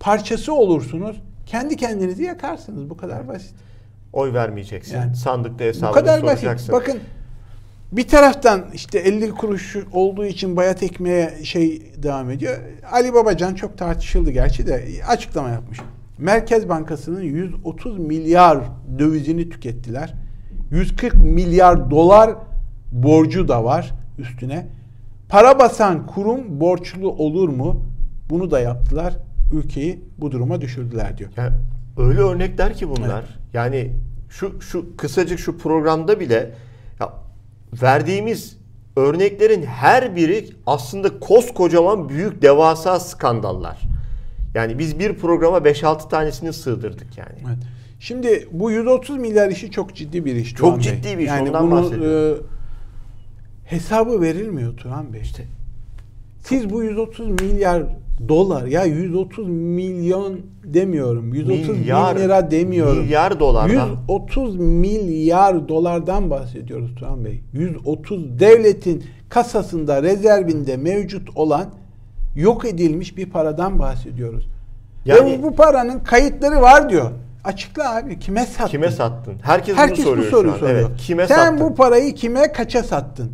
parçası 0.00 0.54
olursunuz. 0.54 1.22
Kendi 1.46 1.76
kendinizi 1.76 2.22
yakarsınız. 2.22 2.90
Bu 2.90 2.96
kadar 2.96 3.28
basit. 3.28 3.54
Oy 4.14 4.32
vermeyeceksin. 4.32 4.96
Yani. 4.96 5.16
Sandıkta 5.16 5.64
Bu 5.64 5.68
hesabını 5.68 5.94
kadar 5.94 6.18
soracaksın. 6.20 6.48
basit. 6.48 6.72
Bakın 6.72 7.00
bir 7.92 8.08
taraftan 8.08 8.64
işte 8.74 8.98
50 8.98 9.30
kuruş 9.30 9.76
olduğu 9.92 10.24
için 10.26 10.56
bayat 10.56 10.82
ekmeğe 10.82 11.44
şey 11.44 11.92
devam 12.02 12.30
ediyor. 12.30 12.56
Ali 12.92 13.14
Babacan 13.14 13.54
çok 13.54 13.78
tartışıldı 13.78 14.30
gerçi 14.30 14.66
de 14.66 14.84
açıklama 15.08 15.48
yapmış. 15.48 15.80
Merkez 16.18 16.68
Bankası'nın 16.68 17.22
130 17.22 17.98
milyar 17.98 18.58
dövizini 18.98 19.48
tükettiler. 19.48 20.14
140 20.70 21.14
milyar 21.14 21.90
dolar 21.90 22.30
borcu 22.92 23.48
da 23.48 23.64
var 23.64 23.94
üstüne. 24.18 24.66
Para 25.28 25.58
basan 25.58 26.06
kurum 26.06 26.60
borçlu 26.60 27.08
olur 27.10 27.48
mu? 27.48 27.82
Bunu 28.30 28.50
da 28.50 28.60
yaptılar. 28.60 29.14
Ülkeyi 29.52 30.04
bu 30.18 30.32
duruma 30.32 30.60
düşürdüler 30.60 31.18
diyor. 31.18 31.30
Ya 31.36 31.52
öyle 31.98 32.20
örnekler 32.20 32.74
ki 32.74 32.88
bunlar. 32.88 33.43
Yani 33.54 33.90
şu 34.28 34.60
şu 34.60 34.96
kısacık 34.96 35.38
şu 35.38 35.58
programda 35.58 36.20
bile 36.20 36.54
ya 37.00 37.12
verdiğimiz 37.82 38.56
örneklerin 38.96 39.62
her 39.62 40.16
biri 40.16 40.48
aslında 40.66 41.20
koskocaman 41.20 42.08
büyük 42.08 42.42
devasa 42.42 43.00
skandallar. 43.00 43.80
Yani 44.54 44.78
biz 44.78 44.98
bir 44.98 45.14
programa 45.14 45.58
5-6 45.58 46.08
tanesini 46.08 46.52
sığdırdık 46.52 47.18
yani. 47.18 47.38
Evet. 47.46 47.58
Şimdi 48.00 48.48
bu 48.52 48.70
130 48.70 49.16
milyar 49.16 49.50
işi 49.50 49.70
çok 49.70 49.94
ciddi 49.94 50.24
bir 50.24 50.34
iş. 50.34 50.54
Çok 50.54 50.58
Turan 50.58 50.76
Bey. 50.76 50.84
ciddi 50.84 51.18
bir 51.18 51.22
iş, 51.22 51.28
Yani 51.28 51.48
ondan 51.48 51.70
bunu, 51.70 52.06
e, 52.06 52.34
hesabı 53.64 54.20
verilmiyor 54.20 54.76
Turan 54.76 55.12
Bey. 55.12 55.20
İşte 55.20 55.44
Siz 56.40 56.70
bu 56.70 56.82
130 56.82 57.28
milyar 57.28 57.82
dolar 58.28 58.66
ya 58.66 58.84
130 58.84 59.48
milyon 59.48 60.40
demiyorum. 60.64 61.34
130 61.34 61.68
milyar 61.68 62.16
bin 62.16 62.20
lira 62.20 62.50
demiyorum. 62.50 62.98
Milyar 63.02 63.40
dolar. 63.40 63.68
130 63.68 64.56
milyar 64.56 65.68
dolardan 65.68 66.30
bahsediyoruz 66.30 66.94
Turan 66.94 67.24
Bey. 67.24 67.40
130 67.52 68.38
devletin 68.40 69.04
kasasında, 69.28 70.02
rezervinde 70.02 70.76
mevcut 70.76 71.36
olan 71.36 71.66
yok 72.36 72.64
edilmiş 72.64 73.16
bir 73.16 73.30
paradan 73.30 73.78
bahsediyoruz. 73.78 74.46
Yani- 75.04 75.32
Ve 75.32 75.38
bu, 75.38 75.42
bu 75.42 75.54
paranın 75.56 75.98
kayıtları 76.00 76.60
var 76.60 76.90
diyor. 76.90 77.10
Açıkla 77.44 77.96
abi 77.96 78.18
kime 78.18 78.46
sattın? 78.46 78.70
Kime 78.70 78.90
sattın? 78.90 79.34
Herkes, 79.42 79.76
Herkes 79.76 80.06
bunu 80.06 80.16
bu 80.16 80.22
soruyor 80.22 80.30
soruyu 80.30 80.50
şu 80.52 80.56
an. 80.56 80.60
soruyor. 80.60 80.88
Evet. 80.88 80.98
Kime 81.00 81.26
Sen 81.26 81.36
sattın? 81.36 81.60
bu 81.60 81.74
parayı 81.74 82.14
kime 82.14 82.52
kaça 82.52 82.82
sattın? 82.82 83.32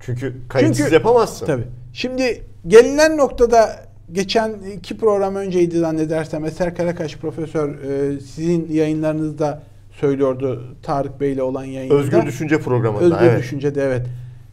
Çünkü 0.00 0.34
kayıtsız 0.48 0.78
Çünkü- 0.78 0.94
yapamazsın. 0.94 1.46
Tabii. 1.46 1.64
Şimdi 1.92 2.42
gelinen 2.66 3.16
noktada 3.16 3.83
geçen 4.12 4.52
iki 4.76 4.96
program 4.96 5.36
önceydi 5.36 5.78
zannedersem 5.78 6.44
Eser 6.44 6.76
Karakaş 6.76 7.16
profesör 7.16 7.68
e, 7.68 8.20
sizin 8.20 8.72
yayınlarınızda 8.72 9.62
söylüyordu 10.00 10.76
Tarık 10.82 11.20
Bey'le 11.20 11.40
olan 11.42 11.64
yayında. 11.64 11.94
Özgür 11.94 12.26
Düşünce 12.26 12.60
programında. 12.60 13.04
Özgür 13.04 13.26
evet. 13.26 13.38
Düşünce'de 13.42 13.82
evet. 13.82 14.06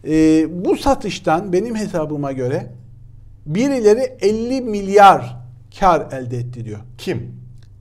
E, 0.08 0.66
bu 0.66 0.78
satıştan 0.78 1.54
benim 1.54 1.76
hesabıma 1.76 2.32
göre 2.32 2.68
birileri 3.46 4.02
50 4.22 4.62
milyar 4.62 5.38
kar 5.80 6.02
elde 6.12 6.38
etti 6.38 6.66
diyor. 6.66 6.80
Kim? 6.98 7.32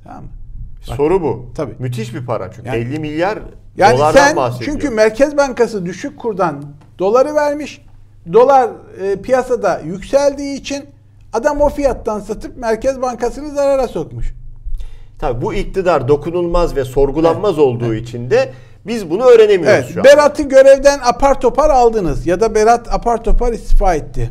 Tamam 0.05 0.23
mı? 0.23 0.29
Bak, 0.89 0.97
Soru 0.97 1.23
bu. 1.23 1.51
Tabii. 1.55 1.73
Müthiş 1.79 2.15
bir 2.15 2.27
para 2.27 2.53
çünkü. 2.53 2.69
Yani- 2.69 2.79
50 2.79 2.99
milyar 2.99 3.39
Yani 3.77 3.99
dolardan 3.99 4.27
sen 4.27 4.37
bahsediyor. 4.37 4.73
çünkü 4.73 4.91
Merkez 4.95 5.37
Bankası 5.37 5.87
düşük 5.87 6.19
kurdan 6.19 6.65
doları 6.99 7.35
vermiş. 7.35 7.83
Dolar 8.33 8.71
e, 9.03 9.17
piyasada 9.17 9.81
yükseldiği 9.81 10.61
için 10.61 10.85
adam 11.33 11.61
o 11.61 11.69
fiyattan 11.69 12.21
satıp 12.21 12.57
Merkez 12.57 13.03
Bankası'nı 13.03 13.51
zarara 13.55 13.89
sokmuş. 13.89 14.35
Tabii 15.19 15.43
bu 15.43 15.55
iktidar 15.55 16.09
dokunulmaz 16.09 16.77
ve 16.77 16.85
sorgulanmaz 16.85 17.59
olduğu 17.59 17.95
için 17.95 18.31
de 18.31 18.53
biz 18.87 19.11
bunu 19.11 19.23
öğrenemiyoruz 19.25 19.79
Evet, 19.85 19.91
şu 19.95 20.01
an. 20.01 20.05
Berat'ı 20.05 20.43
görevden 20.43 20.99
apar 21.05 21.41
topar 21.41 21.71
aldınız 21.71 22.27
ya 22.27 22.41
da 22.41 22.55
Berat 22.55 22.93
apar 22.95 23.25
topar 23.25 23.53
istifa 23.53 23.95
etti. 23.95 24.31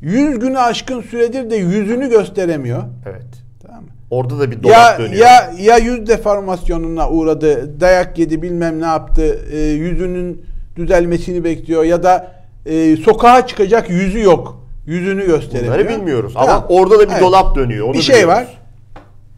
100 0.00 0.38
günü 0.38 0.58
aşkın 0.58 1.00
süredir 1.02 1.50
de 1.50 1.56
yüzünü 1.56 2.10
gösteremiyor. 2.10 2.82
Evet. 3.06 3.24
Tamam 3.66 3.82
mı? 3.82 3.88
Orada 4.10 4.38
da 4.38 4.50
bir 4.50 4.62
dolap 4.62 4.74
Ya 4.74 4.98
dönüyor. 4.98 5.26
ya 5.26 5.52
ya 5.60 5.76
yüz 5.76 6.06
deformasyonuna 6.06 7.10
uğradı, 7.10 7.80
dayak 7.80 8.18
yedi, 8.18 8.42
bilmem 8.42 8.80
ne 8.80 8.86
yaptı, 8.86 9.38
e, 9.52 9.58
yüzünün 9.58 10.46
düzelmesini 10.76 11.44
bekliyor 11.44 11.84
ya 11.84 12.02
da 12.02 12.32
e, 12.66 12.96
sokağa 12.96 13.46
çıkacak 13.46 13.90
yüzü 13.90 14.20
yok. 14.20 14.63
Yüzünü 14.86 15.26
gösteremiyor. 15.26 15.74
Bunları 15.78 15.88
bilmiyoruz 15.98 16.32
ama 16.36 16.66
orada 16.68 16.98
da 16.98 17.02
bir 17.06 17.12
Evet. 17.12 17.22
dolap 17.22 17.56
dönüyor. 17.56 17.86
Onu 17.86 17.94
bir 17.94 18.00
şey 18.02 18.14
biliyoruz. 18.14 18.34
var. 18.36 18.60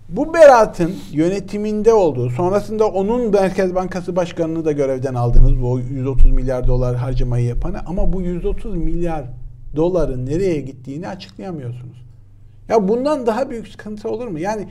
Bu 0.08 0.34
Berat'ın 0.34 0.94
yönetiminde 1.12 1.92
olduğu, 1.92 2.30
sonrasında 2.30 2.86
onun 2.86 3.30
Merkez 3.30 3.74
Bankası 3.74 4.16
Başkanı'nı 4.16 4.64
da 4.64 4.72
görevden 4.72 5.14
aldınız. 5.14 5.62
Bu 5.62 5.80
130 5.80 6.30
milyar 6.30 6.66
dolar 6.66 6.96
harcamayı 6.96 7.46
yapanı. 7.46 7.80
Ama 7.86 8.12
bu 8.12 8.22
130 8.22 8.76
milyar 8.76 9.24
doların 9.76 10.26
nereye 10.26 10.60
gittiğini 10.60 11.08
açıklayamıyorsunuz. 11.08 12.06
Ya 12.68 12.88
bundan 12.88 13.26
daha 13.26 13.50
büyük 13.50 13.68
sıkıntı 13.68 14.08
olur 14.08 14.26
mu? 14.26 14.38
Yani 14.38 14.68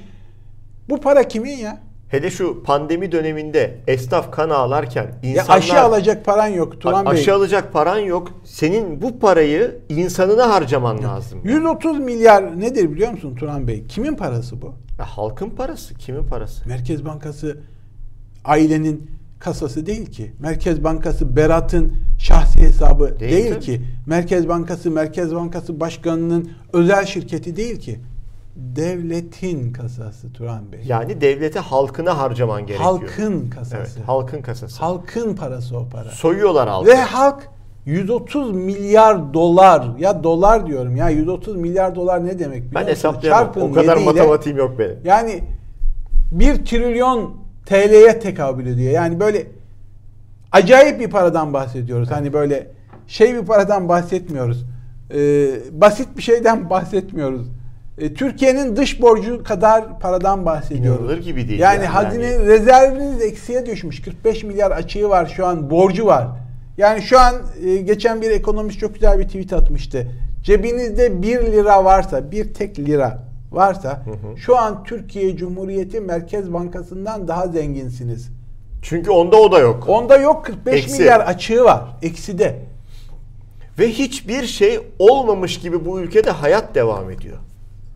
bu 0.89 0.97
para 1.01 1.23
kimin 1.27 1.57
ya? 1.57 1.77
Hele 2.09 2.31
şu 2.31 2.63
pandemi 2.63 3.11
döneminde 3.11 3.77
esnaf 3.87 4.31
kan 4.31 4.49
ağlarken 4.49 5.03
Ya 5.23 5.29
insanlar 5.31 5.57
aşı 5.57 5.79
alacak 5.81 6.25
paran 6.25 6.47
yok 6.47 6.81
Turan 6.81 7.05
Bey. 7.05 7.11
aşı 7.11 7.33
alacak 7.33 7.73
paran 7.73 7.99
yok. 7.99 8.31
Senin 8.43 9.01
bu 9.01 9.19
parayı 9.19 9.77
insanına 9.89 10.49
harcaman 10.49 11.03
lazım. 11.03 11.39
130 11.43 11.99
milyar 11.99 12.59
nedir 12.59 12.91
biliyor 12.91 13.11
musun 13.11 13.35
Turan 13.35 13.67
Bey? 13.67 13.85
Kimin 13.87 14.15
parası 14.15 14.61
bu? 14.61 14.73
Ya 14.99 15.05
halkın 15.05 15.49
parası, 15.49 15.95
kimin 15.95 16.23
parası? 16.27 16.69
Merkez 16.69 17.05
Bankası 17.05 17.57
ailenin 18.45 19.11
kasası 19.39 19.85
değil 19.85 20.05
ki. 20.05 20.31
Merkez 20.39 20.83
Bankası 20.83 21.35
Berat'ın 21.35 21.93
şahsi 22.19 22.59
hesabı 22.59 23.19
Değil 23.19 23.31
değil, 23.31 23.59
ki. 23.59 23.81
Merkez 24.05 24.47
Bankası 24.47 24.91
Merkez 24.91 25.35
Bankası 25.35 25.79
Başkanı'nın 25.79 26.51
özel 26.73 27.05
şirketi 27.05 27.55
değil 27.55 27.79
ki. 27.79 27.99
Devletin 28.55 29.73
kasası 29.73 30.33
Turan 30.33 30.71
Bey. 30.71 30.79
Yani 30.87 31.21
devlete 31.21 31.59
halkına 31.59 32.17
harcaman 32.17 32.61
gerekiyor. 32.65 32.89
Halkın 32.89 33.49
kasası. 33.49 33.75
Evet, 33.77 34.07
halkın 34.07 34.41
kasası. 34.41 34.79
Halkın 34.79 35.35
parası 35.35 35.77
o 35.77 35.89
para. 35.89 36.09
Soyuyorlar 36.09 36.69
halkı. 36.69 36.87
Ve 36.89 36.95
halk 36.95 37.49
130 37.85 38.51
milyar 38.51 39.33
dolar 39.33 39.87
ya 39.99 40.23
dolar 40.23 40.67
diyorum 40.67 40.95
ya 40.95 41.09
130 41.09 41.55
milyar 41.55 41.95
dolar 41.95 42.25
ne 42.25 42.39
demek 42.39 42.65
biliyor 42.65 42.81
ben 42.85 42.87
hesaplayamam. 42.87 43.45
Çarpın 43.45 43.61
O 43.61 43.71
kadar 43.73 43.97
yediyle- 43.97 44.05
matematiğim 44.05 44.57
yok 44.57 44.79
benim. 44.79 44.97
Yani 45.03 45.43
1 46.31 46.65
trilyon 46.65 47.33
TL'ye 47.65 48.19
tekabül 48.19 48.65
ediyor. 48.67 48.91
Yani 48.93 49.19
böyle 49.19 49.47
acayip 50.51 50.99
bir 50.99 51.09
paradan 51.09 51.53
bahsediyoruz. 51.53 52.11
Hani 52.11 52.33
böyle 52.33 52.67
şey 53.07 53.33
bir 53.35 53.45
paradan 53.45 53.89
bahsetmiyoruz. 53.89 54.65
Ee, 55.13 55.47
basit 55.71 56.17
bir 56.17 56.21
şeyden 56.21 56.69
bahsetmiyoruz. 56.69 57.47
Ee, 57.97 58.13
Türkiye'nin 58.13 58.75
dış 58.75 59.01
borcu 59.01 59.43
kadar 59.43 59.99
paradan 59.99 60.45
bahsediyoruz. 60.45 60.99
İnanılır 61.01 61.17
gibi 61.17 61.47
değil 61.47 61.59
Yani, 61.59 61.75
yani. 61.75 61.85
hazine 61.85 62.25
Yani- 62.25 62.45
rezerviniz 62.47 63.21
eksiye 63.21 63.65
düşmüş. 63.65 64.01
45 64.01 64.43
milyar 64.43 64.71
açığı 64.71 65.09
var 65.09 65.33
şu 65.35 65.45
an 65.45 65.69
borcu 65.69 66.05
var. 66.05 66.27
Yani 66.77 67.01
şu 67.01 67.19
an 67.19 67.35
e, 67.65 67.75
geçen 67.75 68.21
bir 68.21 68.31
ekonomist 68.31 68.79
çok 68.79 68.93
güzel 68.93 69.19
bir 69.19 69.23
tweet 69.27 69.53
atmıştı. 69.53 70.07
Cebinizde 70.43 71.21
1 71.21 71.27
lira 71.51 71.83
varsa, 71.83 72.31
bir 72.31 72.53
tek 72.53 72.79
lira 72.79 73.23
varsa 73.51 74.01
şu 74.37 74.57
an 74.57 74.83
Türkiye 74.83 75.37
Cumhuriyeti 75.37 75.99
Merkez 76.01 76.53
Bankası'ndan 76.53 77.27
daha 77.27 77.47
zenginsiniz. 77.47 78.29
Çünkü 78.81 79.11
onda 79.11 79.37
o 79.37 79.51
da 79.51 79.59
yok. 79.59 79.89
Onda 79.89 80.17
yok 80.17 80.45
45 80.45 80.75
Eksi. 80.83 80.99
milyar 80.99 81.19
açığı 81.19 81.63
var. 81.63 81.83
Ekside. 82.01 82.59
Ve 83.79 83.89
hiçbir 83.89 84.45
şey 84.45 84.79
olmamış 84.99 85.59
gibi 85.59 85.85
bu 85.85 85.99
ülkede 85.99 86.31
hayat 86.31 86.75
devam 86.75 87.11
ediyor. 87.11 87.37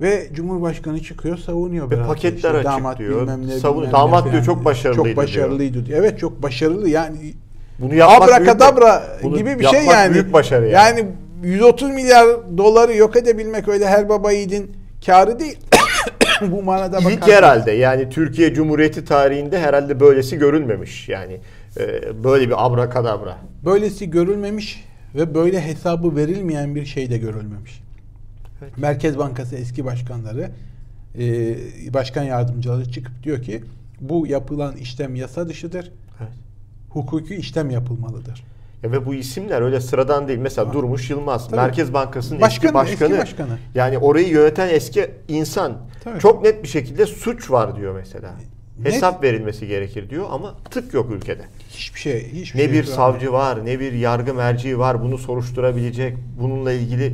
Ve 0.01 0.27
Cumhurbaşkanı 0.33 0.99
çıkıyor 1.03 1.37
savunuyor. 1.37 1.91
Ve 1.91 2.03
paketler 2.07 2.53
açık 2.53 2.99
diyor. 2.99 3.21
bilmem 3.21 3.47
ne, 3.47 3.51
Savun- 3.59 3.75
bilmem 3.75 3.89
ne 3.89 3.91
damat 3.93 4.19
falan 4.19 4.31
diyor, 4.33 4.43
çok 4.43 4.55
diyor. 4.55 4.65
başarılıydı 4.65 5.07
Çok 5.09 5.17
başarılıydı 5.17 5.85
diyor. 5.85 5.99
Evet 5.99 6.19
çok 6.19 6.43
başarılı 6.43 6.89
yani 6.89 7.17
Bunu 7.79 7.95
yapmak 7.95 8.29
abrakadabra 8.29 9.03
büyük- 9.23 9.37
gibi 9.37 9.59
bir 9.59 9.67
şey 9.67 9.85
yani. 9.85 10.13
büyük 10.13 10.33
başarı 10.33 10.67
yani. 10.67 10.99
Yani 10.99 11.05
130 11.43 11.89
milyar 11.89 12.27
doları 12.57 12.95
yok 12.95 13.15
edebilmek 13.15 13.67
öyle 13.67 13.87
her 13.87 14.09
baba 14.09 14.31
yiğidin 14.31 14.71
karı 15.05 15.39
değil. 15.39 15.57
Bu 16.51 16.63
manada 16.63 16.97
İlk 16.97 17.05
bakarsanız. 17.05 17.33
herhalde 17.33 17.71
yani 17.71 18.09
Türkiye 18.09 18.53
Cumhuriyeti 18.53 19.05
tarihinde 19.05 19.59
herhalde 19.59 19.99
böylesi 19.99 20.37
görülmemiş. 20.37 21.09
Yani 21.09 21.37
e, 21.79 21.83
böyle 22.23 22.47
bir 22.47 22.65
abrakadabra. 22.65 23.37
Böylesi 23.65 24.09
görülmemiş 24.09 24.85
ve 25.15 25.35
böyle 25.35 25.61
hesabı 25.61 26.15
verilmeyen 26.15 26.75
bir 26.75 26.85
şey 26.85 27.09
de 27.09 27.17
görülmemiş. 27.17 27.81
Evet. 28.61 28.77
Merkez 28.77 29.17
Bankası 29.17 29.55
eski 29.55 29.85
başkanları, 29.85 30.51
e, 31.19 31.23
başkan 31.93 32.23
yardımcıları 32.23 32.91
çıkıp 32.91 33.23
diyor 33.23 33.41
ki 33.41 33.63
bu 34.01 34.27
yapılan 34.27 34.75
işlem 34.75 35.15
yasa 35.15 35.49
dışıdır. 35.49 35.91
Evet. 36.19 36.31
Hukuki 36.89 37.35
işlem 37.35 37.69
yapılmalıdır. 37.69 38.43
Ya 38.83 38.91
ve 38.91 39.05
bu 39.05 39.13
isimler 39.13 39.61
öyle 39.61 39.79
sıradan 39.81 40.27
değil. 40.27 40.39
Mesela 40.39 40.69
Ha. 40.69 40.73
Durmuş 40.73 41.09
Yılmaz, 41.09 41.45
Tabii. 41.47 41.55
Merkez 41.55 41.93
Bankası'nın 41.93 42.41
Başkanı, 42.41 42.65
eski 42.67 42.73
başkanı. 42.73 43.09
eski 43.13 43.21
başkanı. 43.21 43.57
Yani 43.75 43.97
orayı 43.97 44.27
yöneten 44.29 44.69
eski 44.69 45.11
insan. 45.27 45.77
Tabii. 46.03 46.19
Çok 46.19 46.43
net 46.43 46.63
bir 46.63 46.67
şekilde 46.67 47.05
suç 47.05 47.51
var 47.51 47.75
diyor 47.75 47.95
mesela. 47.95 48.31
Hesap 48.83 49.23
verilmesi 49.23 49.67
gerekir 49.67 50.09
diyor 50.09 50.25
ama 50.31 50.55
tık 50.71 50.93
yok 50.93 51.11
ülkede. 51.11 51.41
Hiçbir 51.69 51.99
şey, 51.99 52.31
hiçbir 52.31 52.59
Ne 52.59 52.63
şey 52.63 52.73
bir 52.73 52.83
an- 52.87 52.95
savcı 52.95 53.31
var, 53.33 53.65
ne 53.65 53.79
bir 53.79 53.93
yargı 53.93 54.33
merci 54.33 54.79
var 54.79 55.03
bunu 55.03 55.17
soruşturabilecek. 55.17 56.17
Bununla 56.41 56.71
ilgili 56.71 57.13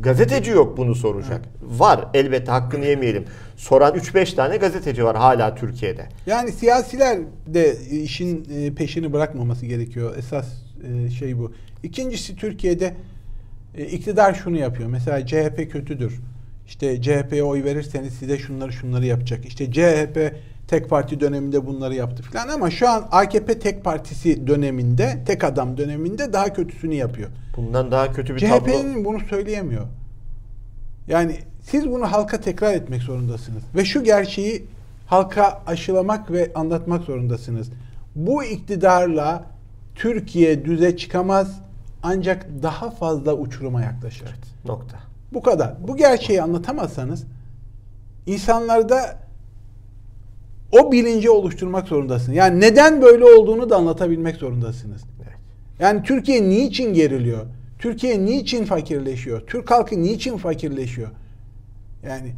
gazeteci 0.00 0.50
yok 0.50 0.76
bunu 0.76 0.94
soracak. 0.94 1.42
Var 1.62 2.04
elbette 2.14 2.50
hakkını 2.50 2.84
yemeyelim. 2.86 3.24
Soran 3.56 3.94
3-5 3.94 4.34
tane 4.34 4.56
gazeteci 4.56 5.04
var 5.04 5.16
hala 5.16 5.54
Türkiye'de. 5.54 6.06
Yani 6.26 6.52
siyasiler 6.52 7.18
de 7.46 7.76
işin 7.90 8.46
e, 8.54 8.74
peşini 8.74 9.12
bırakmaması 9.12 9.66
gerekiyor. 9.66 10.16
Esas 10.18 10.46
e, 11.06 11.10
şey 11.10 11.38
bu. 11.38 11.52
İkincisi 11.82 12.36
Türkiye'de 12.36 12.94
e, 13.76 13.84
iktidar 13.86 14.34
şunu 14.34 14.56
yapıyor. 14.58 14.88
Mesela 14.88 15.26
CHP 15.26 15.72
kötüdür. 15.72 16.20
İşte 16.66 17.02
CHP'ye 17.02 17.42
oy 17.42 17.64
verirseniz 17.64 18.14
size 18.14 18.38
şunları 18.38 18.72
şunları 18.72 19.06
yapacak. 19.06 19.46
İşte 19.46 19.72
CHP 19.72 20.34
tek 20.74 20.90
parti 20.90 21.20
döneminde 21.20 21.66
bunları 21.66 21.94
yaptı 21.94 22.22
falan 22.22 22.48
ama 22.48 22.70
şu 22.70 22.88
an 22.88 23.08
AKP 23.10 23.58
tek 23.58 23.84
partisi 23.84 24.46
döneminde, 24.46 25.22
tek 25.26 25.44
adam 25.44 25.76
döneminde 25.76 26.32
daha 26.32 26.52
kötüsünü 26.52 26.94
yapıyor. 26.94 27.30
Bundan 27.56 27.90
daha 27.90 28.12
kötü 28.12 28.34
bir 28.34 28.40
tablo. 28.40 28.60
CHP'nin 28.60 29.04
bunu 29.04 29.20
söyleyemiyor. 29.20 29.84
Yani 31.08 31.38
siz 31.62 31.90
bunu 31.90 32.12
halka 32.12 32.40
tekrar 32.40 32.74
etmek 32.74 33.02
zorundasınız. 33.02 33.62
Ve 33.74 33.84
şu 33.84 34.04
gerçeği 34.04 34.64
halka 35.06 35.62
aşılamak 35.66 36.30
ve 36.30 36.52
anlatmak 36.54 37.02
zorundasınız. 37.02 37.70
Bu 38.14 38.44
iktidarla 38.44 39.44
Türkiye 39.94 40.64
düze 40.64 40.96
çıkamaz 40.96 41.60
ancak 42.02 42.46
daha 42.62 42.90
fazla 42.90 43.34
uçuruma 43.34 43.82
yaklaşır. 43.82 44.28
Nokta. 44.64 44.96
Bu 45.32 45.42
kadar. 45.42 45.74
Bu 45.88 45.96
gerçeği 45.96 46.42
anlatamazsanız 46.42 47.24
insanlarda 48.26 49.23
o 50.80 50.92
bilinci 50.92 51.30
oluşturmak 51.30 51.88
zorundasınız. 51.88 52.36
Yani 52.36 52.60
neden 52.60 53.02
böyle 53.02 53.24
olduğunu 53.24 53.70
da 53.70 53.76
anlatabilmek 53.76 54.36
zorundasınız. 54.36 55.02
Yani 55.78 56.02
Türkiye 56.02 56.48
niçin 56.48 56.94
geriliyor? 56.94 57.46
Türkiye 57.78 58.24
niçin 58.24 58.64
fakirleşiyor? 58.64 59.40
Türk 59.46 59.70
halkı 59.70 60.02
niçin 60.02 60.36
fakirleşiyor? 60.36 61.08
Yani 62.06 62.32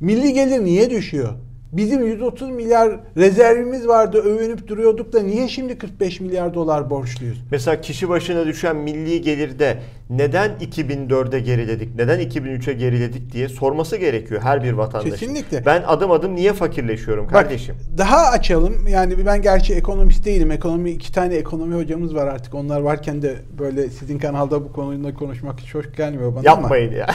milli 0.00 0.32
gelir 0.32 0.64
niye 0.64 0.90
düşüyor? 0.90 1.32
Bizim 1.72 2.06
130 2.06 2.50
milyar 2.50 3.00
rezervimiz 3.16 3.88
vardı, 3.88 4.18
övünüp 4.18 4.68
duruyorduk 4.68 5.12
da 5.12 5.22
niye 5.22 5.48
şimdi 5.48 5.78
45 5.78 6.20
milyar 6.20 6.54
dolar 6.54 6.90
borçluyuz? 6.90 7.38
Mesela 7.50 7.80
kişi 7.80 8.08
başına 8.08 8.46
düşen 8.46 8.76
milli 8.76 9.20
gelirde 9.20 9.78
neden 10.10 10.50
2004'e 10.50 11.40
geriledik, 11.40 11.94
neden 11.96 12.20
2003'e 12.20 12.72
geriledik 12.72 13.32
diye 13.32 13.48
sorması 13.48 13.96
gerekiyor 13.96 14.40
her 14.42 14.62
bir 14.62 14.72
vatandaşın. 14.72 15.16
Kesinlikle. 15.16 15.66
Ben 15.66 15.82
adım 15.86 16.10
adım 16.10 16.34
niye 16.34 16.52
fakirleşiyorum 16.52 17.28
kardeşim? 17.28 17.74
Bak, 17.74 17.98
daha 17.98 18.30
açalım. 18.30 18.86
Yani 18.88 19.26
ben 19.26 19.42
gerçi 19.42 19.74
ekonomist 19.74 20.24
değilim. 20.24 20.50
Ekonomi 20.50 20.90
iki 20.90 21.12
tane 21.12 21.34
ekonomi 21.34 21.74
hocamız 21.74 22.14
var 22.14 22.26
artık. 22.26 22.54
Onlar 22.54 22.80
varken 22.80 23.22
de 23.22 23.34
böyle 23.58 23.88
sizin 23.88 24.18
kanalda 24.18 24.64
bu 24.64 24.72
konuda 24.72 25.14
konuşmak 25.14 25.60
hiç 25.60 25.74
hoş 25.74 25.92
gelmiyor 25.96 26.34
bana 26.34 26.38
ama. 26.38 26.62
Yapmayın 26.62 26.92
ya. 26.92 27.06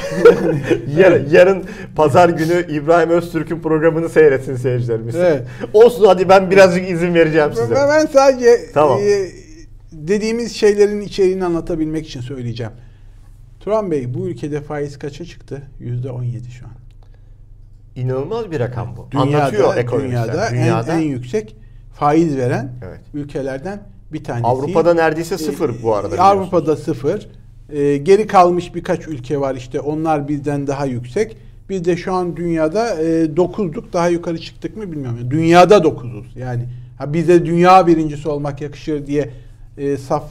yarın, 0.98 1.30
yarın 1.30 1.64
pazar 1.96 2.30
günü 2.30 2.66
İbrahim 2.70 3.10
Öztürk'ün 3.10 3.60
programını 3.60 4.10
seyretsin 4.10 4.56
seyircilerimiz. 4.56 5.16
Evet. 5.16 5.42
Olsun 5.74 6.06
hadi 6.06 6.30
ben 6.30 6.52
birazcık 6.52 6.90
izin 6.90 7.14
vereceğim 7.14 7.54
size. 7.54 7.76
Ben 7.76 7.90
ben 7.90 8.06
sadece 8.06 8.72
Tamam. 8.74 9.00
e, 9.00 9.47
dediğimiz 9.98 10.56
şeylerin 10.56 11.02
içeriğini 11.02 11.46
anlatabilmek 11.46 12.08
için 12.08 12.22
söyleyeceğim. 12.22 12.72
Turan 13.60 13.92
Bey 13.92 14.14
bu 14.14 14.28
ülkede 14.28 14.62
faiz 14.62 15.00
kaça 15.00 15.26
çıktı? 15.26 15.62
Yüzde 15.80 16.10
17 16.12 16.52
şu 16.52 16.66
an. 16.66 16.72
İnanılmaz 17.96 18.52
bir 18.52 18.60
rakam 18.60 18.98
bu. 18.98 19.08
Dünyada, 19.12 19.38
Anlatıyor 19.44 19.78
ekonomistler. 19.78 20.28
dünyada, 20.28 20.50
Dünyada, 20.52 20.94
En, 20.94 20.98
en 20.98 21.02
yüksek 21.02 21.56
faiz 21.94 22.38
veren 22.38 22.72
Evet. 22.88 23.00
ülkelerden 23.14 23.80
bir 24.14 24.24
tanesi. 24.24 24.48
Avrupa'da 24.48 24.94
neredeyse 24.94 25.38
sıfır 25.38 25.84
bu 25.84 25.96
arada. 25.96 26.08
Ee, 26.08 26.12
biliyorsunuz. 26.12 26.42
Avrupa'da 26.54 26.76
sıfır. 26.76 27.28
Ee, 27.70 27.98
geri 27.98 28.28
kalmış 28.28 28.76
birkaç 28.76 29.08
ülke 29.08 29.40
var 29.40 29.56
işte 29.56 29.80
onlar 29.80 30.28
bizden 30.28 30.68
daha 30.68 30.86
yüksek. 30.86 31.38
Biz 31.70 31.86
de 31.86 31.98
şu 31.98 32.14
an 32.14 32.38
dünyada 32.38 32.90
e, 33.02 33.26
9'luk 33.26 33.94
daha 33.94 34.10
yukarı 34.10 34.38
çıktık 34.38 34.78
mı 34.78 34.92
bilmiyorum. 34.92 35.20
Dünyada 35.32 35.78
9'uz 35.78 36.26
yani. 36.40 36.66
Ha 36.98 37.14
bize 37.14 37.46
dünya 37.46 37.88
birincisi 37.88 38.30
olmak 38.30 38.62
yakışır 38.62 39.08
diye 39.08 39.30
e, 39.78 39.98
saf 39.98 40.24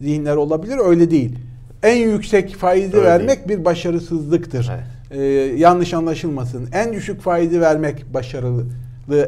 zihinler 0.00 0.36
olabilir 0.36 0.78
öyle 0.84 1.10
değil. 1.10 1.38
En 1.82 1.96
yüksek 1.96 2.56
faizi 2.56 2.96
Öyle 2.96 3.06
vermek 3.06 3.48
bir 3.48 3.64
başarısızlıktır. 3.64 4.70
Evet. 4.74 4.84
Ee, 5.10 5.22
yanlış 5.56 5.94
anlaşılmasın. 5.94 6.68
En 6.72 6.92
düşük 6.92 7.20
faizi 7.20 7.60
vermek 7.60 8.14
başarılı 8.14 8.66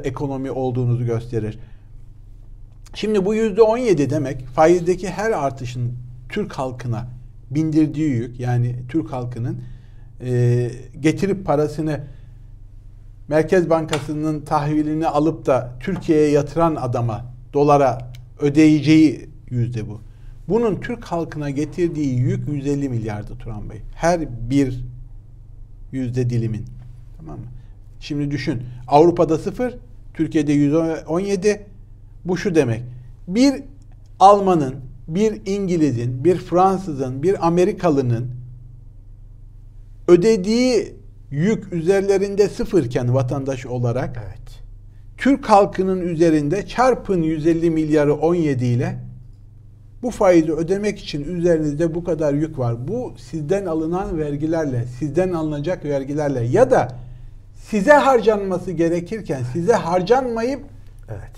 ekonomi 0.04 0.50
olduğunuzu 0.50 1.06
gösterir. 1.06 1.58
Şimdi 2.94 3.24
bu 3.24 3.34
yüzde 3.34 3.62
17 3.62 4.10
demek 4.10 4.46
faizdeki 4.46 5.08
her 5.08 5.30
artışın 5.30 5.92
Türk 6.28 6.52
halkına 6.52 7.06
bindirdiği 7.50 8.10
yük 8.10 8.40
yani 8.40 8.76
Türk 8.88 9.12
halkının 9.12 9.60
e, 10.20 10.70
getirip 11.00 11.46
parasını 11.46 12.00
Merkez 13.28 13.70
Bankası'nın 13.70 14.40
tahvilini 14.40 15.08
alıp 15.08 15.46
da 15.46 15.72
Türkiye'ye 15.80 16.30
yatıran 16.30 16.76
adama 16.76 17.24
dolara 17.52 18.12
ödeyeceği 18.40 19.28
yüzde 19.54 19.88
bu. 19.88 20.00
Bunun 20.48 20.80
Türk 20.80 21.04
halkına 21.04 21.50
getirdiği 21.50 22.18
yük 22.18 22.48
150 22.48 22.88
milyardı 22.88 23.38
Turan 23.38 23.70
Bey. 23.70 23.80
Her 23.94 24.50
bir 24.50 24.84
yüzde 25.92 26.30
dilimin. 26.30 26.64
Tamam 27.16 27.38
mı? 27.38 27.46
Şimdi 28.00 28.30
düşün. 28.30 28.62
Avrupa'da 28.88 29.38
sıfır, 29.38 29.74
Türkiye'de 30.14 30.52
117. 30.52 31.66
Bu 32.24 32.36
şu 32.36 32.54
demek. 32.54 32.82
Bir 33.28 33.62
Almanın, 34.20 34.74
bir 35.08 35.40
İngiliz'in, 35.46 36.24
bir 36.24 36.36
Fransız'ın, 36.36 37.22
bir 37.22 37.46
Amerikalı'nın 37.46 38.30
ödediği 40.08 40.94
yük 41.30 41.72
üzerlerinde 41.72 42.48
sıfırken 42.48 43.14
vatandaş 43.14 43.66
olarak 43.66 44.22
Evet. 44.26 44.44
Türk 45.16 45.50
halkının 45.50 46.00
üzerinde 46.00 46.66
çarpın 46.66 47.22
150 47.22 47.70
milyarı 47.70 48.14
17 48.14 48.64
ile 48.64 48.98
bu 50.04 50.10
faizi 50.10 50.52
ödemek 50.52 50.98
için 50.98 51.36
üzerinizde 51.36 51.94
bu 51.94 52.04
kadar 52.04 52.34
yük 52.34 52.58
var. 52.58 52.88
Bu 52.88 53.12
sizden 53.30 53.66
alınan 53.66 54.18
vergilerle, 54.18 54.84
sizden 54.98 55.32
alınacak 55.32 55.84
vergilerle 55.84 56.44
ya 56.44 56.70
da 56.70 56.88
size 57.70 57.92
harcanması 57.92 58.72
gerekirken 58.72 59.42
size 59.52 59.72
harcanmayıp 59.72 60.60
Evet. 61.08 61.32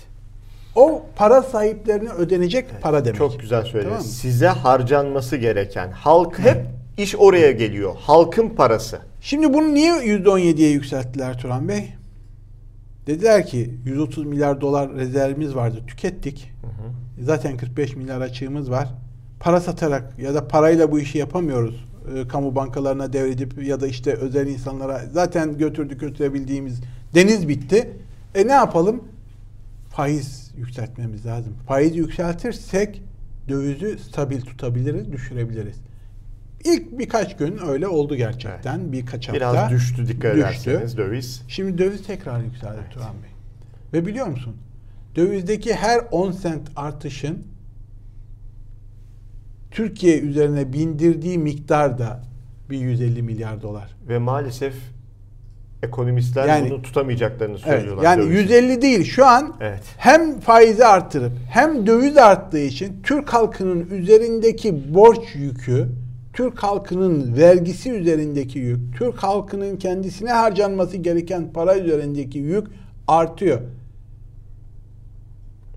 o 0.75 1.03
para 1.15 1.41
sahiplerine 1.41 2.09
ödenecek 2.09 2.65
para 2.81 3.05
demek. 3.05 3.17
Çok 3.17 3.39
güzel 3.39 3.63
söylediniz. 3.63 3.89
Tamam 3.89 4.05
mı? 4.05 4.11
Size 4.11 4.47
harcanması 4.47 5.37
gereken 5.37 5.91
halk 5.91 6.39
hep 6.39 6.65
iş 6.97 7.15
oraya 7.15 7.51
geliyor. 7.51 7.95
Halkın 7.99 8.49
parası. 8.49 8.99
Şimdi 9.21 9.53
bunu 9.53 9.73
niye 9.73 9.93
%17'ye 9.93 10.69
yükselttiler 10.71 11.37
Turan 11.37 11.67
Bey? 11.69 11.93
Dediler 13.07 13.45
ki 13.45 13.71
130 13.85 14.25
milyar 14.25 14.61
dolar 14.61 14.93
rezervimiz 14.93 15.55
vardı. 15.55 15.83
Tükettik. 15.87 16.51
Zaten 17.21 17.57
45 17.57 17.95
milyar 17.95 18.21
açığımız 18.21 18.71
var. 18.71 18.87
Para 19.39 19.61
satarak 19.61 20.19
ya 20.19 20.33
da 20.33 20.47
parayla 20.47 20.91
bu 20.91 20.99
işi 20.99 21.17
yapamıyoruz. 21.17 21.87
Ee, 22.15 22.27
kamu 22.27 22.55
bankalarına 22.55 23.13
devredip 23.13 23.63
ya 23.63 23.81
da 23.81 23.87
işte 23.87 24.13
özel 24.13 24.47
insanlara 24.47 25.01
zaten 25.11 25.57
götürdük 25.57 25.99
götürebildiğimiz 25.99 26.81
deniz 27.15 27.47
bitti. 27.47 27.93
E 28.35 28.47
ne 28.47 28.51
yapalım? 28.51 29.03
Faiz 29.89 30.51
yükseltmemiz 30.57 31.25
lazım. 31.25 31.53
Faiz 31.67 31.95
yükseltirsek 31.95 33.01
dövizi 33.49 33.97
stabil 33.99 34.41
tutabiliriz, 34.41 35.11
düşürebiliriz. 35.11 35.75
İlk 36.65 36.99
birkaç 36.99 37.37
gün 37.37 37.59
öyle 37.67 37.87
oldu 37.87 38.15
gerçekten. 38.15 38.91
Birkaç 38.91 39.27
hafta. 39.27 39.39
Biraz 39.39 39.71
düştü 39.71 40.07
dikkat 40.07 40.35
düştü. 40.35 40.69
ederseniz 40.69 40.97
döviz. 40.97 41.41
Şimdi 41.47 41.77
döviz 41.77 42.07
tekrar 42.07 42.39
yükseldi 42.43 42.79
Turan 42.91 43.13
Bey. 43.23 43.29
Ve 43.93 44.05
biliyor 44.07 44.27
musun? 44.27 44.55
Dövizdeki 45.15 45.73
her 45.73 45.99
10 46.11 46.31
sent 46.31 46.69
artışın 46.75 47.43
Türkiye 49.71 50.19
üzerine 50.19 50.73
bindirdiği 50.73 51.37
miktar 51.37 51.97
da 51.97 52.23
bir 52.69 52.77
150 52.77 53.21
milyar 53.23 53.61
dolar. 53.61 53.95
Ve 54.09 54.17
maalesef 54.17 54.73
ekonomistler 55.83 56.47
Yani- 56.47 56.69
bunu 56.69 56.81
tutamayacaklarını 56.81 57.53
Evet. 57.57 57.63
söylüyorlar. 57.65 58.03
Yani 58.03 58.21
dövizi. 58.23 58.41
150 58.41 58.81
değil. 58.81 59.03
Şu 59.03 59.25
an 59.25 59.55
Evet. 59.61 59.83
hem 59.97 60.39
faizi 60.39 60.85
arttırıp 60.85 61.31
hem 61.49 61.87
döviz 61.87 62.17
arttığı 62.17 62.59
için 62.59 63.01
Türk 63.03 63.33
halkının 63.33 63.89
üzerindeki 63.89 64.93
borç 64.93 65.35
yükü, 65.35 65.87
Türk 66.37 66.63
halkının 66.63 67.37
vergisi 67.37 67.91
üzerindeki 67.91 68.59
yük, 68.59 68.97
Türk 68.97 69.23
halkının 69.23 69.77
kendisine 69.77 70.31
harcanması 70.31 70.97
gereken 70.97 71.53
para 71.53 71.77
üzerindeki 71.77 72.39
yük 72.39 72.67
artıyor. 73.07 73.61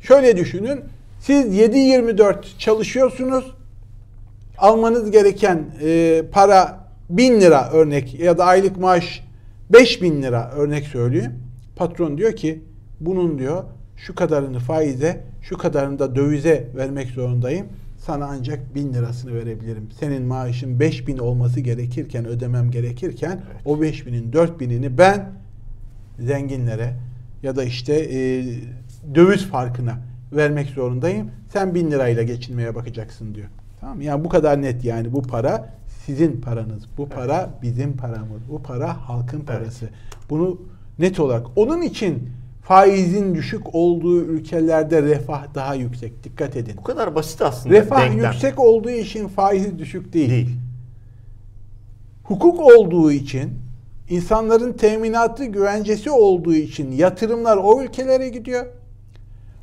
Şöyle 0.00 0.36
düşünün. 0.36 0.80
Siz 1.20 1.58
7-24 1.58 2.58
çalışıyorsunuz. 2.58 3.54
almanız 4.58 5.10
gereken 5.10 5.64
e, 5.82 6.22
para 6.32 6.80
1000 7.10 7.40
lira 7.40 7.70
örnek 7.70 8.20
ya 8.20 8.38
da 8.38 8.44
aylık 8.44 8.76
maaş 8.76 9.24
5000 9.70 10.22
lira 10.22 10.50
örnek 10.50 10.84
söyleyeyim. 10.86 11.32
Patron 11.76 12.18
diyor 12.18 12.36
ki 12.36 12.62
bunun 13.00 13.38
diyor 13.38 13.64
şu 13.96 14.14
kadarını 14.14 14.58
faize, 14.58 15.24
şu 15.42 15.58
kadarını 15.58 15.98
da 15.98 16.16
dövize 16.16 16.68
vermek 16.76 17.08
zorundayım. 17.08 17.66
Sana 18.00 18.26
ancak 18.26 18.74
1000 18.74 18.94
lirasını 18.94 19.34
verebilirim. 19.34 19.88
Senin 20.00 20.22
maaşın 20.22 20.80
5000 20.80 21.18
olması 21.18 21.60
gerekirken, 21.60 22.26
ödemem 22.26 22.70
gerekirken 22.70 23.40
Evet. 23.50 23.62
o 23.64 23.76
5000'in 23.76 24.32
4000'ini 24.32 24.98
ben 24.98 25.32
zenginlere 26.18 26.94
ya 27.42 27.56
da 27.56 27.64
işte 27.64 27.94
e, 27.94 28.44
döviz 29.14 29.46
farkına 29.46 29.98
vermek 30.32 30.68
zorundayım. 30.68 31.30
Sen 31.52 31.74
1000 31.74 31.90
lirayla 31.90 32.22
geçinmeye 32.22 32.74
bakacaksın 32.74 33.34
diyor. 33.34 33.48
Tamam 33.80 33.96
mı? 33.96 34.04
Yani 34.04 34.24
bu 34.24 34.28
kadar 34.28 34.62
net 34.62 34.84
yani 34.84 35.12
bu 35.12 35.22
para 35.22 35.74
sizin 36.06 36.40
paranız. 36.40 36.82
Bu 36.98 37.08
para 37.08 37.50
bizim 37.62 37.96
paramız. 37.96 38.40
Bu 38.50 38.62
para 38.62 39.08
halkın 39.08 39.40
parası. 39.40 39.88
Bunu 40.30 40.60
net 40.98 41.20
olarak 41.20 41.46
onun 41.56 41.82
için 41.82 42.30
faizin 42.70 43.34
düşük 43.34 43.74
olduğu 43.74 44.24
ülkelerde 44.24 45.02
refah 45.02 45.54
daha 45.54 45.74
yüksek. 45.74 46.24
Dikkat 46.24 46.56
edin. 46.56 46.74
Bu 46.76 46.82
kadar 46.82 47.14
basit 47.14 47.42
aslında. 47.42 47.74
Refah 47.74 48.00
denklem. 48.00 48.32
yüksek 48.32 48.58
olduğu 48.58 48.90
için 48.90 49.28
faizi 49.28 49.78
düşük 49.78 50.12
değil. 50.12 50.30
değil. 50.30 50.56
Hukuk 52.24 52.60
olduğu 52.60 53.12
için, 53.12 53.50
insanların 54.10 54.72
teminatı 54.72 55.44
güvencesi 55.44 56.10
olduğu 56.10 56.54
için 56.54 56.92
yatırımlar 56.92 57.56
o 57.56 57.82
ülkelere 57.82 58.28
gidiyor. 58.28 58.66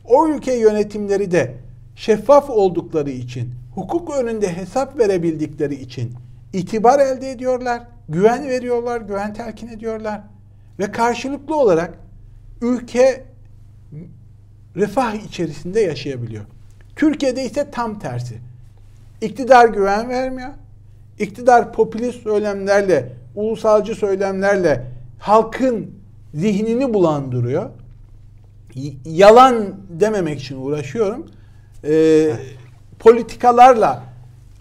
O 0.06 0.28
ülke 0.28 0.54
yönetimleri 0.54 1.32
de 1.32 1.56
şeffaf 1.96 2.50
oldukları 2.50 3.10
için, 3.10 3.54
hukuk 3.76 4.16
önünde 4.16 4.58
hesap 4.58 5.00
verebildikleri 5.00 5.76
için 5.76 6.14
itibar 6.54 7.00
elde 7.00 7.32
ediyorlar, 7.32 7.84
güven 8.10 8.48
veriyorlar, 8.48 9.02
güven 9.02 9.34
telkin 9.34 9.68
ediyorlar 9.68 10.22
ve 10.80 10.92
karşılıklı 10.92 11.56
olarak 11.56 12.07
ülke 12.62 13.26
refah 14.76 15.14
içerisinde 15.14 15.80
yaşayabiliyor. 15.80 16.46
Türkiye'de 16.96 17.46
ise 17.46 17.72
tam 17.72 18.00
tersi. 18.00 18.38
İktidar 19.22 19.70
güven 19.70 20.10
vermiyor. 20.10 20.50
İktidar 21.20 21.74
popülist 21.74 22.24
söylemlerle, 22.24 23.14
ulusalcı 23.36 23.96
söylemlerle 23.96 24.84
halkın 25.20 25.92
zihnini 26.34 26.94
bulandırıyor. 26.94 27.70
Yalan 29.06 29.76
dememek 29.90 30.40
için 30.40 30.62
uğraşıyorum. 30.62 31.26
Ee, 31.84 32.34
politikalarla 33.00 34.04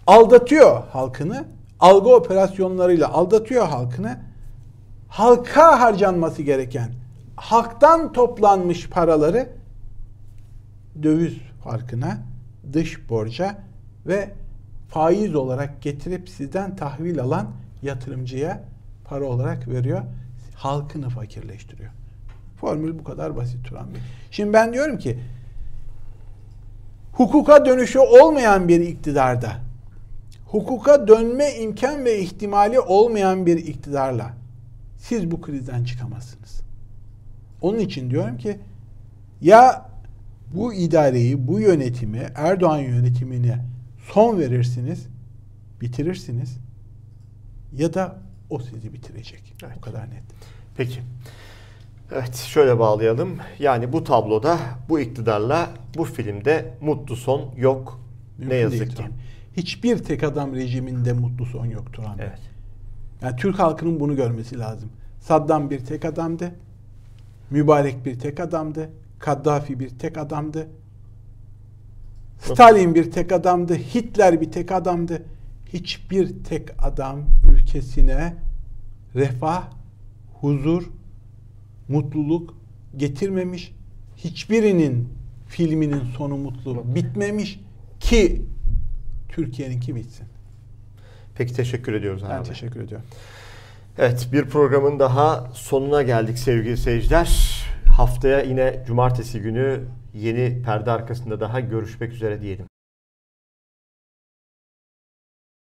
aldatıyor 0.07 0.83
halkını. 0.91 1.45
Algı 1.79 2.09
operasyonlarıyla 2.09 3.09
aldatıyor 3.09 3.67
halkını. 3.67 4.17
Halka 5.07 5.79
harcanması 5.79 6.41
gereken, 6.41 6.89
halktan 7.37 8.13
toplanmış 8.13 8.89
paraları 8.89 9.49
döviz 11.03 11.33
farkına, 11.63 12.17
dış 12.73 13.09
borca 13.09 13.57
ve 14.05 14.29
faiz 14.89 15.35
olarak 15.35 15.81
getirip 15.81 16.29
sizden 16.29 16.75
tahvil 16.75 17.21
alan 17.21 17.47
yatırımcıya 17.81 18.63
para 19.05 19.25
olarak 19.25 19.67
veriyor. 19.67 20.01
Halkını 20.55 21.09
fakirleştiriyor. 21.09 21.91
Formül 22.59 22.99
bu 22.99 23.03
kadar 23.03 23.35
basit 23.35 23.65
Turan 23.65 23.93
Bey. 23.93 24.01
Şimdi 24.31 24.53
ben 24.53 24.73
diyorum 24.73 24.97
ki 24.97 25.19
hukuka 27.13 27.65
dönüşü 27.65 27.99
olmayan 27.99 28.67
bir 28.67 28.79
iktidarda 28.79 29.51
hukuka 30.45 31.07
dönme 31.07 31.53
imkan 31.53 32.05
ve 32.05 32.19
ihtimali 32.19 32.79
olmayan 32.79 33.45
bir 33.45 33.57
iktidarla 33.57 34.33
siz 34.97 35.31
bu 35.31 35.41
krizden 35.41 35.83
çıkamazsınız. 35.83 36.66
Onun 37.61 37.79
için 37.79 38.09
diyorum 38.09 38.37
ki 38.37 38.59
ya 39.41 39.89
bu 40.53 40.73
idareyi, 40.73 41.47
bu 41.47 41.59
yönetimi, 41.59 42.27
Erdoğan 42.35 42.79
yönetimine 42.79 43.65
son 44.13 44.39
verirsiniz, 44.39 45.07
bitirirsiniz 45.81 46.57
ya 47.73 47.93
da 47.93 48.15
o 48.49 48.59
sizi 48.59 48.93
bitirecek. 48.93 49.53
Evet. 49.63 49.73
Bu 49.77 49.81
kadar 49.81 50.09
net. 50.09 50.23
Peki. 50.77 50.99
Evet 52.11 52.35
şöyle 52.35 52.79
bağlayalım. 52.79 53.37
Yani 53.59 53.93
bu 53.93 54.03
tabloda 54.03 54.59
bu 54.89 54.99
iktidarla 54.99 55.69
bu 55.97 56.03
filmde 56.03 56.73
mutlu 56.81 57.15
son 57.15 57.55
yok. 57.57 57.99
Mümkün 58.37 58.55
ne 58.55 58.59
yazık 58.59 58.79
değil 58.79 58.91
ki. 58.91 58.95
Turan. 58.95 59.11
Hiçbir 59.57 59.97
tek 59.97 60.23
adam 60.23 60.55
rejiminde 60.55 61.13
mutlu 61.13 61.45
son 61.45 61.65
yok 61.65 61.93
Turan 61.93 62.17
Bey. 62.17 62.25
Evet. 62.27 62.39
Yani 63.21 63.35
Türk 63.35 63.59
halkının 63.59 63.99
bunu 63.99 64.15
görmesi 64.15 64.59
lazım. 64.59 64.89
Saddam 65.19 65.69
bir 65.69 65.85
tek 65.85 66.05
adamdı. 66.05 66.51
Mübarek 67.51 68.05
bir 68.05 68.19
tek 68.19 68.39
adamdı. 68.39 68.89
Kaddafi 69.19 69.79
bir 69.79 69.89
tek 69.89 70.17
adamdı. 70.17 70.67
Stalin 72.39 72.95
bir 72.95 73.11
tek 73.11 73.31
adamdı. 73.31 73.75
Hitler 73.75 74.41
bir 74.41 74.51
tek 74.51 74.71
adamdı. 74.71 75.23
Hiçbir 75.73 76.43
tek 76.43 76.69
adam 76.83 77.19
ülkesine 77.53 78.35
refah, 79.15 79.69
huzur, 80.33 80.89
mutluluk 81.87 82.57
getirmemiş. 82.97 83.75
Hiçbirinin 84.17 85.09
filminin 85.47 86.01
sonu 86.17 86.37
mutlu 86.37 86.95
bitmemiş 86.95 87.59
ki 87.99 88.41
Türkiye'ninki 89.29 89.95
bitsin. 89.95 90.27
Peki 91.35 91.53
teşekkür 91.53 91.93
ediyoruz 91.93 92.23
Ben 92.29 92.37
abi. 92.37 92.47
teşekkür 92.47 92.81
ediyorum. 92.81 93.07
Evet 93.99 94.29
bir 94.31 94.45
programın 94.45 94.99
daha 94.99 95.47
sonuna 95.53 96.01
geldik 96.01 96.37
sevgili 96.37 96.77
seyirciler. 96.77 97.61
Haftaya 97.97 98.41
yine 98.41 98.83
cumartesi 98.87 99.41
günü 99.41 99.87
yeni 100.13 100.61
perde 100.61 100.91
arkasında 100.91 101.39
daha 101.39 101.59
görüşmek 101.59 102.13
üzere 102.13 102.41
diyelim. 102.41 102.65